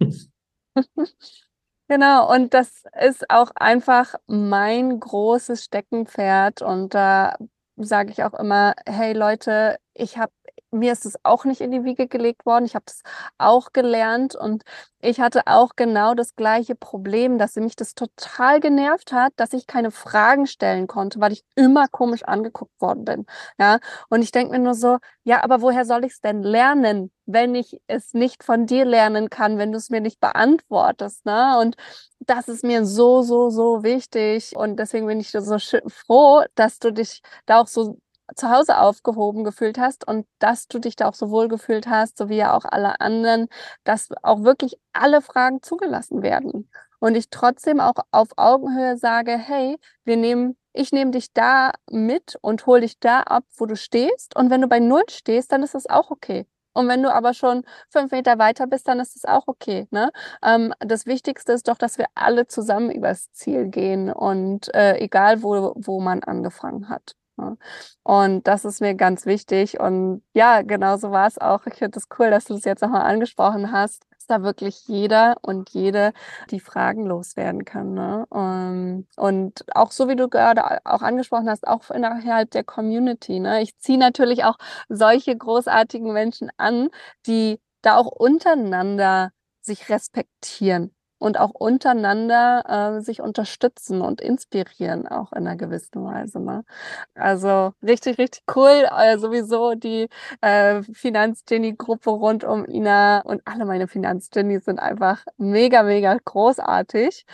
[1.90, 6.60] Genau, und das ist auch einfach mein großes Steckenpferd.
[6.60, 7.36] Und da
[7.76, 10.32] sage ich auch immer, hey Leute, ich habe
[10.78, 12.64] mir ist es auch nicht in die Wiege gelegt worden.
[12.64, 13.02] Ich habe das
[13.38, 14.62] auch gelernt und
[15.00, 19.66] ich hatte auch genau das gleiche Problem, dass mich das total genervt hat, dass ich
[19.66, 23.26] keine Fragen stellen konnte, weil ich immer komisch angeguckt worden bin.
[23.58, 27.10] Ja, und ich denke mir nur so, ja, aber woher soll ich es denn lernen,
[27.26, 31.58] wenn ich es nicht von dir lernen kann, wenn du es mir nicht beantwortest, ne?
[31.60, 31.76] Und
[32.20, 34.56] das ist mir so, so, so wichtig.
[34.56, 35.58] Und deswegen bin ich so
[35.88, 37.98] froh, dass du dich da auch so
[38.34, 42.18] zu Hause aufgehoben gefühlt hast und dass du dich da auch so wohl gefühlt hast,
[42.18, 43.48] so wie ja auch alle anderen,
[43.84, 46.68] dass auch wirklich alle Fragen zugelassen werden.
[46.98, 52.36] Und ich trotzdem auch auf Augenhöhe sage, hey, wir nehmen ich nehme dich da mit
[52.42, 54.36] und hole dich da ab, wo du stehst.
[54.36, 56.46] Und wenn du bei Null stehst, dann ist das auch okay.
[56.74, 59.88] Und wenn du aber schon fünf Meter weiter bist, dann ist das auch okay.
[59.90, 60.12] Ne?
[60.42, 65.42] Ähm, das Wichtigste ist doch, dass wir alle zusammen übers Ziel gehen und äh, egal,
[65.42, 67.16] wo, wo man angefangen hat.
[67.36, 67.56] Ne?
[68.02, 69.80] Und das ist mir ganz wichtig.
[69.80, 71.66] Und ja, genau so war es auch.
[71.66, 75.36] Ich finde es das cool, dass du das jetzt nochmal angesprochen hast da wirklich jeder
[75.42, 76.12] und jede
[76.50, 77.94] die Fragen loswerden kann.
[77.94, 78.26] Ne?
[78.34, 83.40] Ähm, und auch so wie du gerade auch angesprochen hast, auch innerhalb der Community.
[83.40, 83.62] Ne?
[83.62, 84.58] Ich ziehe natürlich auch
[84.88, 86.88] solche großartigen Menschen an,
[87.26, 89.30] die da auch untereinander
[89.62, 96.40] sich respektieren und auch untereinander äh, sich unterstützen und inspirieren, auch in einer gewissen Weise.
[96.40, 96.64] Ne?
[97.14, 98.88] Also richtig, richtig cool.
[98.96, 100.08] Äh, sowieso die
[100.40, 107.24] äh, Finanzgenie-Gruppe rund um Ina und alle meine Finanzgenies sind einfach mega, mega großartig.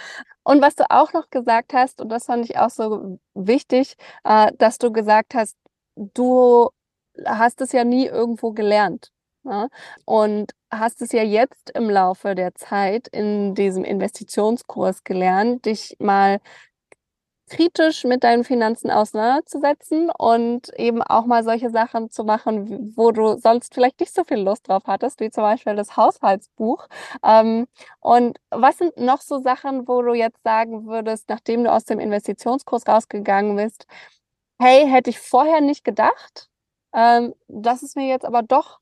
[0.44, 4.52] Und was du auch noch gesagt hast, und das fand ich auch so wichtig, äh,
[4.58, 5.56] dass du gesagt hast,
[5.96, 6.70] du
[7.26, 9.11] hast es ja nie irgendwo gelernt.
[9.44, 9.64] Ja?
[9.64, 9.68] Ne?
[10.04, 16.40] Und hast es ja jetzt im Laufe der Zeit in diesem Investitionskurs gelernt, dich mal
[17.52, 23.36] kritisch mit deinen Finanzen auseinanderzusetzen und eben auch mal solche Sachen zu machen, wo du
[23.38, 26.88] sonst vielleicht nicht so viel Lust drauf hattest, wie zum Beispiel das Haushaltsbuch.
[27.22, 27.66] Ähm,
[28.00, 32.00] und was sind noch so Sachen, wo du jetzt sagen würdest, nachdem du aus dem
[32.00, 33.86] Investitionskurs rausgegangen bist,
[34.60, 36.48] hey, hätte ich vorher nicht gedacht,
[36.94, 38.81] ähm, das ist mir jetzt aber doch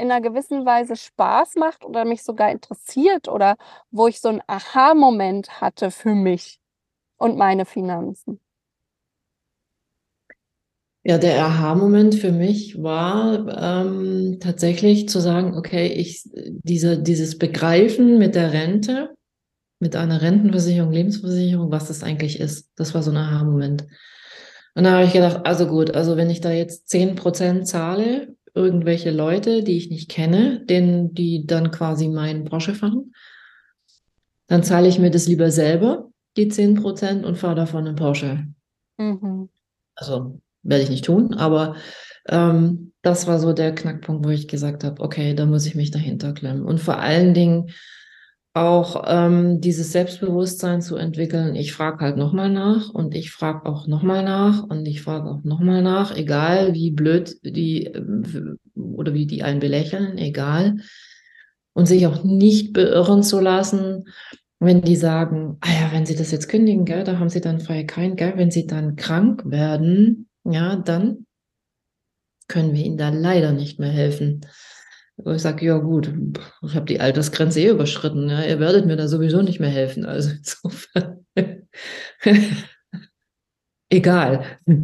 [0.00, 3.56] in einer gewissen Weise Spaß macht oder mich sogar interessiert oder
[3.90, 6.60] wo ich so einen Aha-Moment hatte für mich
[7.16, 8.40] und meine Finanzen?
[11.02, 18.18] Ja, der Aha-Moment für mich war ähm, tatsächlich zu sagen, okay, ich diese, dieses Begreifen
[18.18, 19.14] mit der Rente,
[19.78, 22.70] mit einer Rentenversicherung, Lebensversicherung, was das eigentlich ist.
[22.76, 23.86] Das war so ein Aha-Moment.
[24.74, 28.36] Und da habe ich gedacht, also gut, also wenn ich da jetzt zehn Prozent zahle
[28.54, 33.12] irgendwelche Leute, die ich nicht kenne, denen, die dann quasi meinen Porsche fahren.
[34.46, 38.46] Dann zahle ich mir das lieber selber, die 10 Prozent, und fahre davon einen Porsche.
[38.98, 39.48] Mhm.
[39.94, 41.76] Also werde ich nicht tun, aber
[42.28, 45.90] ähm, das war so der Knackpunkt, wo ich gesagt habe, okay, da muss ich mich
[45.90, 46.64] dahinter klemmen.
[46.64, 47.70] Und vor allen Dingen
[48.52, 51.54] auch ähm, dieses Selbstbewusstsein zu entwickeln.
[51.54, 55.44] Ich frage halt nochmal nach und ich frage auch nochmal nach und ich frage auch
[55.44, 60.78] nochmal nach, egal wie blöd die äh, oder wie die einen belächeln, egal.
[61.74, 64.06] Und sich auch nicht beirren zu lassen,
[64.58, 67.60] wenn die sagen, ah ja, wenn sie das jetzt kündigen, gell, da haben sie dann
[67.60, 71.26] freie kein, gell, wenn sie dann krank werden, ja, dann
[72.48, 74.40] können wir ihnen da leider nicht mehr helfen.
[75.24, 76.12] Wo ich sage, ja gut,
[76.62, 78.28] ich habe die Altersgrenze eh überschritten.
[78.28, 80.04] Ja, ihr werdet mir da sowieso nicht mehr helfen.
[80.04, 81.26] Also insofern,
[83.88, 84.44] egal.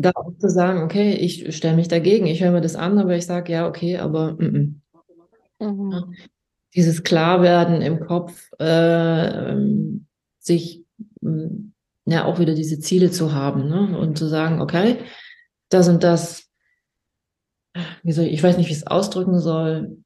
[0.00, 3.16] Da auch zu sagen, okay, ich stelle mich dagegen, ich höre mir das an, aber
[3.16, 4.74] ich sage, ja, okay, aber mm -mm.
[5.58, 5.90] Mhm.
[5.90, 6.04] Ja,
[6.74, 9.56] dieses Klarwerden im Kopf, äh,
[10.38, 10.84] sich
[11.20, 11.72] mm,
[12.06, 13.98] ja auch wieder diese Ziele zu haben ne?
[13.98, 14.98] und zu sagen, okay,
[15.68, 16.47] das und das
[18.02, 19.98] wie soll ich, ich weiß nicht, wie ich es ausdrücken soll.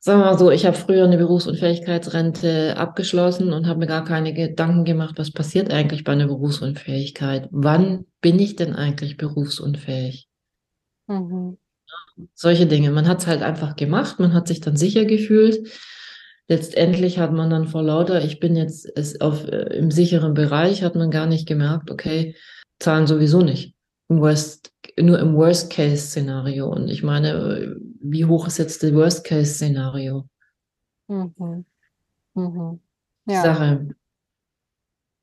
[0.00, 4.34] Sagen wir mal so, ich habe früher eine Berufsunfähigkeitsrente abgeschlossen und habe mir gar keine
[4.34, 7.48] Gedanken gemacht, was passiert eigentlich bei einer Berufsunfähigkeit.
[7.50, 10.28] Wann bin ich denn eigentlich berufsunfähig?
[11.06, 11.56] Mhm.
[12.34, 12.90] Solche Dinge.
[12.90, 15.70] Man hat es halt einfach gemacht, man hat sich dann sicher gefühlt.
[16.48, 18.86] Letztendlich hat man dann vor lauter, ich bin jetzt
[19.22, 22.36] auf, äh, im sicheren Bereich, hat man gar nicht gemerkt, okay,
[22.78, 23.74] zahlen sowieso nicht.
[24.10, 26.68] Im Worst nur im Worst-Case-Szenario.
[26.68, 30.28] Und ich meine, wie hoch ist jetzt das Worst-Case-Szenario?
[31.08, 31.64] Mhm.
[32.34, 32.80] Mhm.
[33.26, 33.42] Ja.
[33.42, 33.88] Sache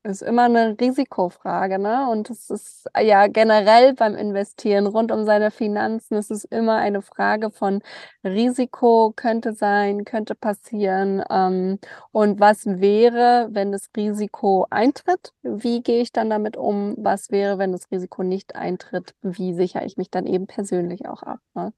[0.03, 2.09] ist immer eine Risikofrage, ne?
[2.09, 7.01] Und es ist ja generell beim Investieren rund um seine Finanzen, es ist immer eine
[7.01, 7.81] Frage von
[8.23, 11.23] Risiko könnte sein, könnte passieren.
[11.29, 11.79] Ähm,
[12.11, 15.33] und was wäre, wenn das Risiko eintritt?
[15.43, 16.95] Wie gehe ich dann damit um?
[16.97, 19.13] Was wäre, wenn das Risiko nicht eintritt?
[19.21, 21.39] Wie sichere ich mich dann eben persönlich auch ab?
[21.53, 21.73] Ne?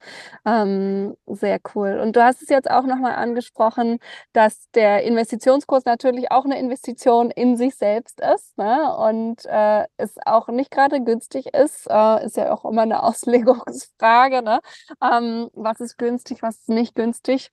[0.45, 1.99] Ähm, sehr cool.
[1.99, 3.99] Und du hast es jetzt auch nochmal angesprochen,
[4.33, 8.95] dass der Investitionskurs natürlich auch eine Investition in sich selbst begrenzt ist ne?
[8.95, 14.41] und äh, es auch nicht gerade günstig ist, äh, ist ja auch immer eine Auslegungsfrage.
[14.41, 14.59] Ne?
[15.01, 17.51] Ähm, was ist günstig, was ist nicht günstig?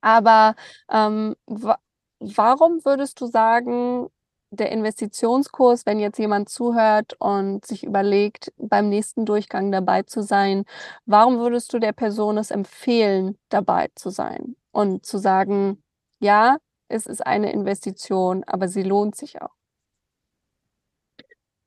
[0.00, 0.54] Aber
[0.90, 1.78] ähm, wa
[2.20, 4.08] warum würdest du sagen,
[4.50, 10.64] der Investitionskurs, wenn jetzt jemand zuhört und sich überlegt, beim nächsten Durchgang dabei zu sein,
[11.06, 15.82] warum würdest du der Person es empfehlen, dabei zu sein und zu sagen,
[16.20, 16.58] ja,
[16.88, 19.57] es ist eine Investition, aber sie lohnt sich auch?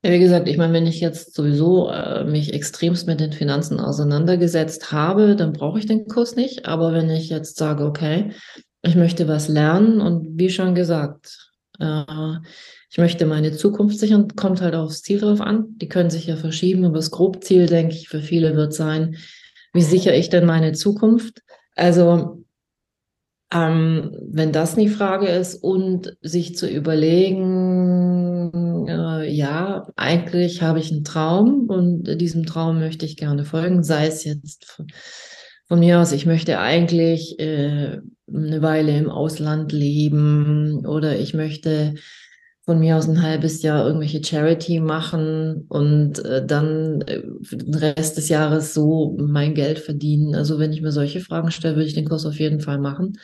[0.04, 3.80] Ja, wie gesagt, ich meine, wenn ich jetzt sowieso äh, mich extremst mit den Finanzen
[3.80, 6.66] auseinandergesetzt habe, dann brauche ich den Kurs nicht.
[6.66, 8.32] Aber wenn ich jetzt sage, okay,
[8.82, 12.04] ich möchte was lernen und wie schon gesagt, äh,
[12.90, 15.78] ich möchte meine Zukunft sichern, kommt halt aufs Ziel drauf an.
[15.78, 19.18] Die können sich ja verschieben, aber das Grobziel, denke ich, für viele wird sein,
[19.72, 21.44] wie sichere ich denn meine Zukunft?
[21.76, 22.44] Also
[23.54, 28.11] ähm, wenn das die Frage ist und sich zu überlegen,
[28.92, 34.08] äh, ja, eigentlich habe ich einen Traum und diesem Traum möchte ich gerne folgen, sei
[34.08, 34.88] es jetzt von,
[35.68, 41.96] von mir aus, ich möchte eigentlich äh, eine Weile im Ausland leben oder ich möchte
[42.64, 47.22] von mir aus ein halbes Jahr irgendwelche Charity machen und äh, dann äh,
[47.52, 50.36] den Rest des Jahres so mein Geld verdienen.
[50.36, 53.18] Also wenn ich mir solche Fragen stelle, würde ich den Kurs auf jeden Fall machen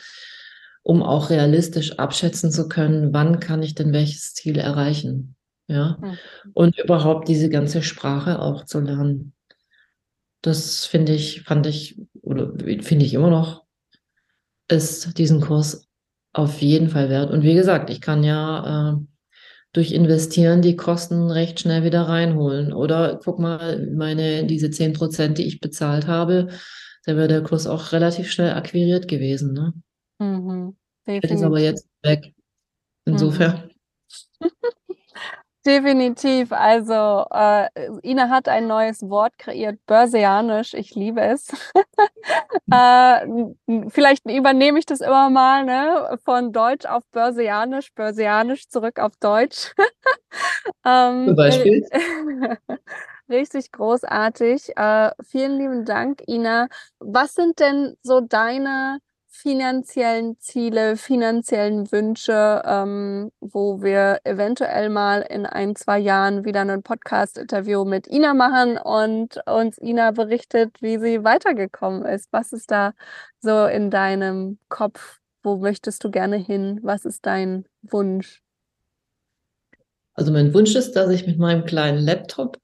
[0.88, 5.36] um auch realistisch abschätzen zu können, wann kann ich denn welches Ziel erreichen.
[5.68, 5.98] Ja,
[6.54, 9.34] und überhaupt diese ganze Sprache auch zu lernen.
[10.40, 13.64] Das finde ich, fand ich, oder finde ich immer noch,
[14.68, 15.86] ist diesen Kurs
[16.32, 17.30] auf jeden Fall wert.
[17.30, 18.96] Und wie gesagt, ich kann ja äh,
[19.72, 22.72] durch Investieren die Kosten recht schnell wieder reinholen.
[22.72, 26.48] Oder guck mal, meine, diese 10 Prozent, die ich bezahlt habe,
[27.04, 29.52] da wäre der Kurs auch relativ schnell akquiriert gewesen.
[29.52, 29.74] Ne?
[30.18, 32.34] Mhm, ist aber jetzt weg.
[33.04, 33.70] Insofern.
[34.40, 34.50] Mhm.
[35.68, 36.50] Definitiv.
[36.50, 37.68] Also äh,
[38.02, 40.72] Ina hat ein neues Wort kreiert, Börsianisch.
[40.72, 41.48] Ich liebe es.
[42.72, 46.18] äh, vielleicht übernehme ich das immer mal, ne?
[46.24, 49.74] Von Deutsch auf Börsianisch, Börsianisch zurück auf Deutsch.
[50.86, 51.86] ähm, Zum Beispiel.
[53.28, 54.74] Richtig großartig.
[54.74, 56.68] Äh, vielen lieben Dank, Ina.
[56.98, 59.00] Was sind denn so deine
[59.40, 66.82] finanziellen Ziele, finanziellen Wünsche, ähm, wo wir eventuell mal in ein, zwei Jahren wieder ein
[66.82, 72.32] Podcast-Interview mit Ina machen und uns Ina berichtet, wie sie weitergekommen ist.
[72.32, 72.94] Was ist da
[73.40, 75.20] so in deinem Kopf?
[75.44, 76.80] Wo möchtest du gerne hin?
[76.82, 78.42] Was ist dein Wunsch?
[80.14, 82.58] Also mein Wunsch ist, dass ich mit meinem kleinen Laptop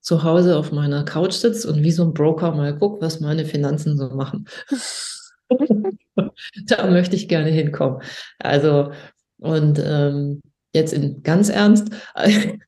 [0.00, 3.44] zu Hause auf meiner Couch sitze und wie so ein Broker mal gucke, was meine
[3.44, 4.48] Finanzen so machen.
[6.66, 8.02] da möchte ich gerne hinkommen.
[8.38, 8.92] Also,
[9.38, 11.88] und ähm, jetzt in ganz ernst,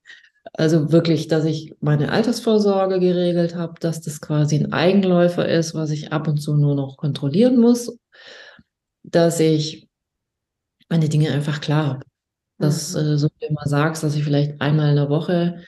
[0.52, 5.90] also wirklich, dass ich meine Altersvorsorge geregelt habe, dass das quasi ein Eigenläufer ist, was
[5.90, 7.96] ich ab und zu nur noch kontrollieren muss,
[9.02, 9.88] dass ich
[10.88, 12.04] meine Dinge einfach klar habe.
[12.58, 13.16] Dass, mhm.
[13.16, 15.62] so wie du immer sagst, dass ich vielleicht einmal in der Woche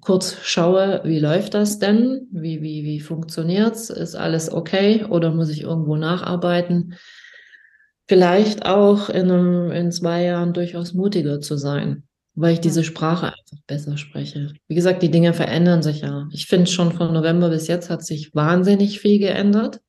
[0.00, 2.28] kurz schaue, wie läuft das denn?
[2.32, 3.90] Wie, wie, wie funktioniert's?
[3.90, 6.94] Ist alles okay oder muss ich irgendwo nacharbeiten?
[8.08, 12.04] Vielleicht auch in, einem, in zwei Jahren durchaus mutiger zu sein,
[12.34, 14.52] weil ich diese Sprache einfach besser spreche.
[14.66, 16.28] Wie gesagt, die Dinge verändern sich ja.
[16.32, 19.80] Ich finde schon von November bis jetzt hat sich wahnsinnig viel geändert.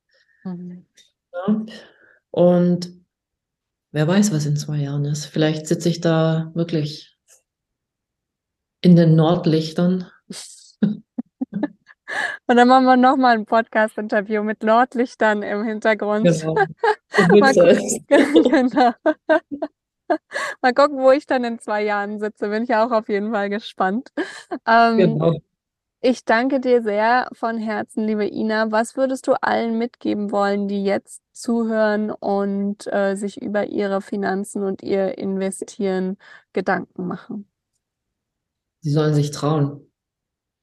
[0.44, 0.86] Mhm.
[1.34, 1.66] Ja.
[2.30, 2.92] Und
[3.92, 5.26] wer weiß, was in zwei Jahren ist.
[5.26, 7.11] Vielleicht sitze ich da wirklich
[8.82, 10.08] in den Nordlichtern.
[12.48, 16.26] Und dann machen wir nochmal ein Podcast-Interview mit Nordlichtern im Hintergrund.
[16.26, 16.56] Genau.
[17.40, 17.54] mal,
[18.08, 18.92] genau.
[20.62, 22.50] mal gucken, wo ich dann in zwei Jahren sitze.
[22.50, 24.10] Bin ich auch auf jeden Fall gespannt.
[24.68, 25.38] Ähm, genau.
[26.04, 28.72] Ich danke dir sehr von Herzen, liebe Ina.
[28.72, 34.64] Was würdest du allen mitgeben wollen, die jetzt zuhören und äh, sich über ihre Finanzen
[34.64, 36.18] und ihr Investieren
[36.54, 37.51] Gedanken machen?
[38.82, 39.92] Sie sollen sich trauen.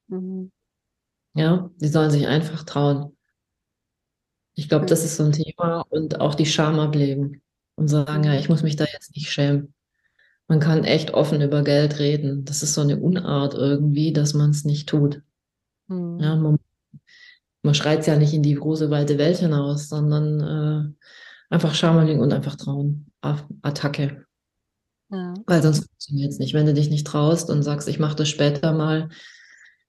[0.07, 0.51] Mhm.
[1.35, 3.17] Ja, sie sollen sich einfach trauen.
[4.55, 7.41] Ich glaube, das ist so ein Thema und auch die Scham ablegen
[7.75, 9.73] und sagen, ja, ich muss mich da jetzt nicht schämen.
[10.47, 12.43] Man kann echt offen über Geld reden.
[12.43, 15.21] Das ist so eine Unart irgendwie, dass man es nicht tut.
[15.87, 16.19] Mhm.
[16.19, 16.57] Ja, man,
[17.61, 21.97] man schreit es ja nicht in die große, weite Welt hinaus, sondern äh, einfach Scham
[21.97, 23.11] ablegen und einfach trauen.
[23.21, 24.25] Attacke.
[25.09, 25.33] Ja.
[25.45, 26.53] Weil sonst funktioniert es nicht.
[26.53, 29.09] Wenn du dich nicht traust und sagst, ich mache das später mal,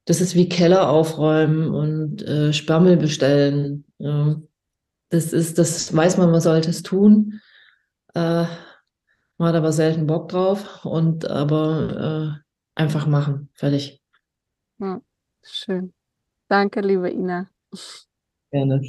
[0.06, 3.84] das ist wie Keller aufräumen und äh, Sperrmüll bestellen.
[3.98, 4.40] Ja.
[5.10, 7.40] Das ist, das weiß man, man sollte es tun.
[8.14, 8.44] Äh,
[9.38, 12.40] man hat aber selten Bock drauf und aber
[12.76, 13.50] äh, einfach machen.
[13.54, 14.02] Fertig.
[14.78, 15.00] Ja,
[15.42, 15.92] schön.
[16.48, 17.48] Danke, liebe Ina.
[18.50, 18.82] Gerne.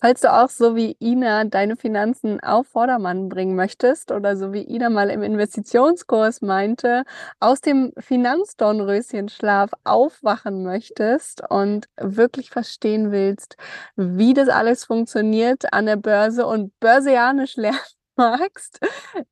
[0.00, 4.62] Falls du auch so wie Ina deine Finanzen auf Vordermann bringen möchtest oder so wie
[4.62, 7.04] Ina mal im Investitionskurs meinte,
[7.38, 13.56] aus dem Finanzdornröschenschlaf aufwachen möchtest und wirklich verstehen willst,
[13.96, 17.78] wie das alles funktioniert an der Börse und börsianisch lernen
[18.16, 18.80] magst,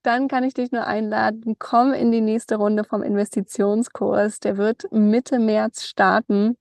[0.03, 4.41] dann kann ich dich nur einladen, komm in die nächste Runde vom Investitionskurs.
[4.41, 6.57] Der wird Mitte März starten.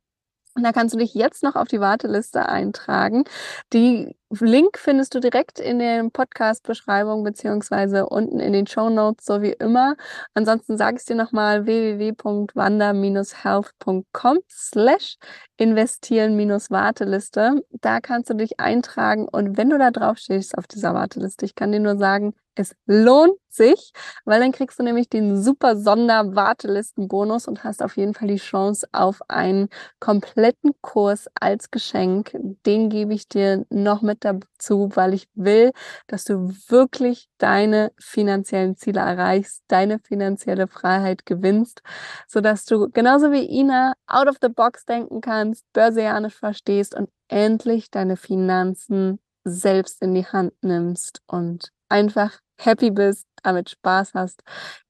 [0.57, 3.25] Und da kannst du dich jetzt noch auf die Warteliste eintragen.
[3.73, 9.41] Die Link findest du direkt in der Podcast-Beschreibung beziehungsweise unten in den Show Notes, so
[9.41, 9.95] wie immer.
[10.33, 15.15] Ansonsten sage ich dir nochmal www.wanda-health.com slash
[15.57, 17.63] investieren-warteliste.
[17.81, 21.55] Da kannst du dich eintragen und wenn du da drauf stehst auf dieser Warteliste, ich
[21.55, 23.91] kann dir nur sagen, es lohnt sich,
[24.25, 28.87] weil dann kriegst du nämlich den super Sonder-Wartelistenbonus und hast auf jeden Fall die Chance
[28.91, 29.69] auf einen
[29.99, 32.35] kompletten Kurs als Geschenk.
[32.65, 35.71] Den gebe ich dir noch mit dazu, weil ich will,
[36.07, 41.81] dass du wirklich deine finanziellen Ziele erreichst, deine finanzielle Freiheit gewinnst,
[42.27, 47.91] sodass du genauso wie Ina out of the box denken kannst, börsianisch verstehst und endlich
[47.91, 54.43] deine Finanzen selbst in die Hand nimmst und einfach happy bist, damit Spaß hast.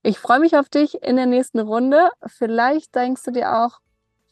[0.04, 2.10] Ich freue mich auf dich in der nächsten Runde.
[2.26, 3.80] Vielleicht denkst du dir auch,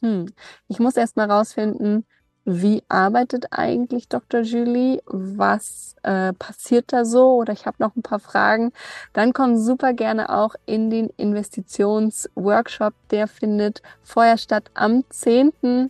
[0.01, 0.31] hm,
[0.67, 2.05] ich muss erst mal rausfinden,
[2.45, 4.41] wie arbeitet eigentlich Dr.
[4.41, 5.01] Julie?
[5.07, 7.33] Was äh, passiert da so?
[7.33, 8.71] Oder ich habe noch ein paar Fragen.
[9.13, 12.93] Dann komm super gerne auch in den Investitionsworkshop.
[13.09, 15.89] Der findet vorher statt am 10.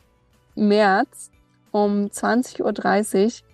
[0.56, 1.32] März
[1.72, 3.46] um 20.30 Uhr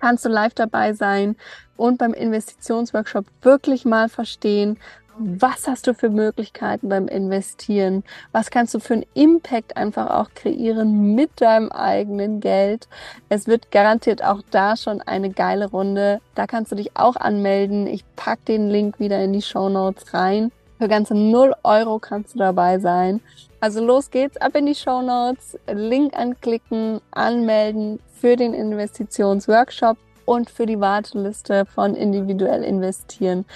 [0.00, 1.34] kannst du live dabei sein
[1.78, 4.78] und beim Investitionsworkshop wirklich mal verstehen,
[5.18, 8.04] was hast du für Möglichkeiten beim Investieren?
[8.30, 12.88] Was kannst du für einen Impact einfach auch kreieren mit deinem eigenen Geld?
[13.28, 16.20] Es wird garantiert auch da schon eine geile Runde.
[16.34, 17.86] Da kannst du dich auch anmelden.
[17.86, 20.52] Ich pack den Link wieder in die Show Notes rein.
[20.78, 23.20] Für ganze 0 Euro kannst du dabei sein.
[23.58, 29.96] Also los geht's, ab in die Show Notes, Link anklicken, anmelden für den Investitionsworkshop
[30.26, 33.46] und für die Warteliste von individuell investieren.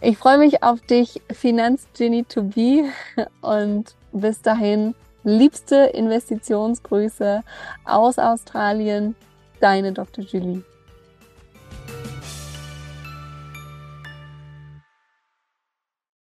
[0.00, 2.84] Ich freue mich auf dich, Finanzgenie to be
[3.40, 4.94] und bis dahin
[5.24, 7.42] liebste Investitionsgrüße
[7.84, 9.16] aus Australien,
[9.58, 10.24] deine Dr.
[10.24, 10.62] Julie.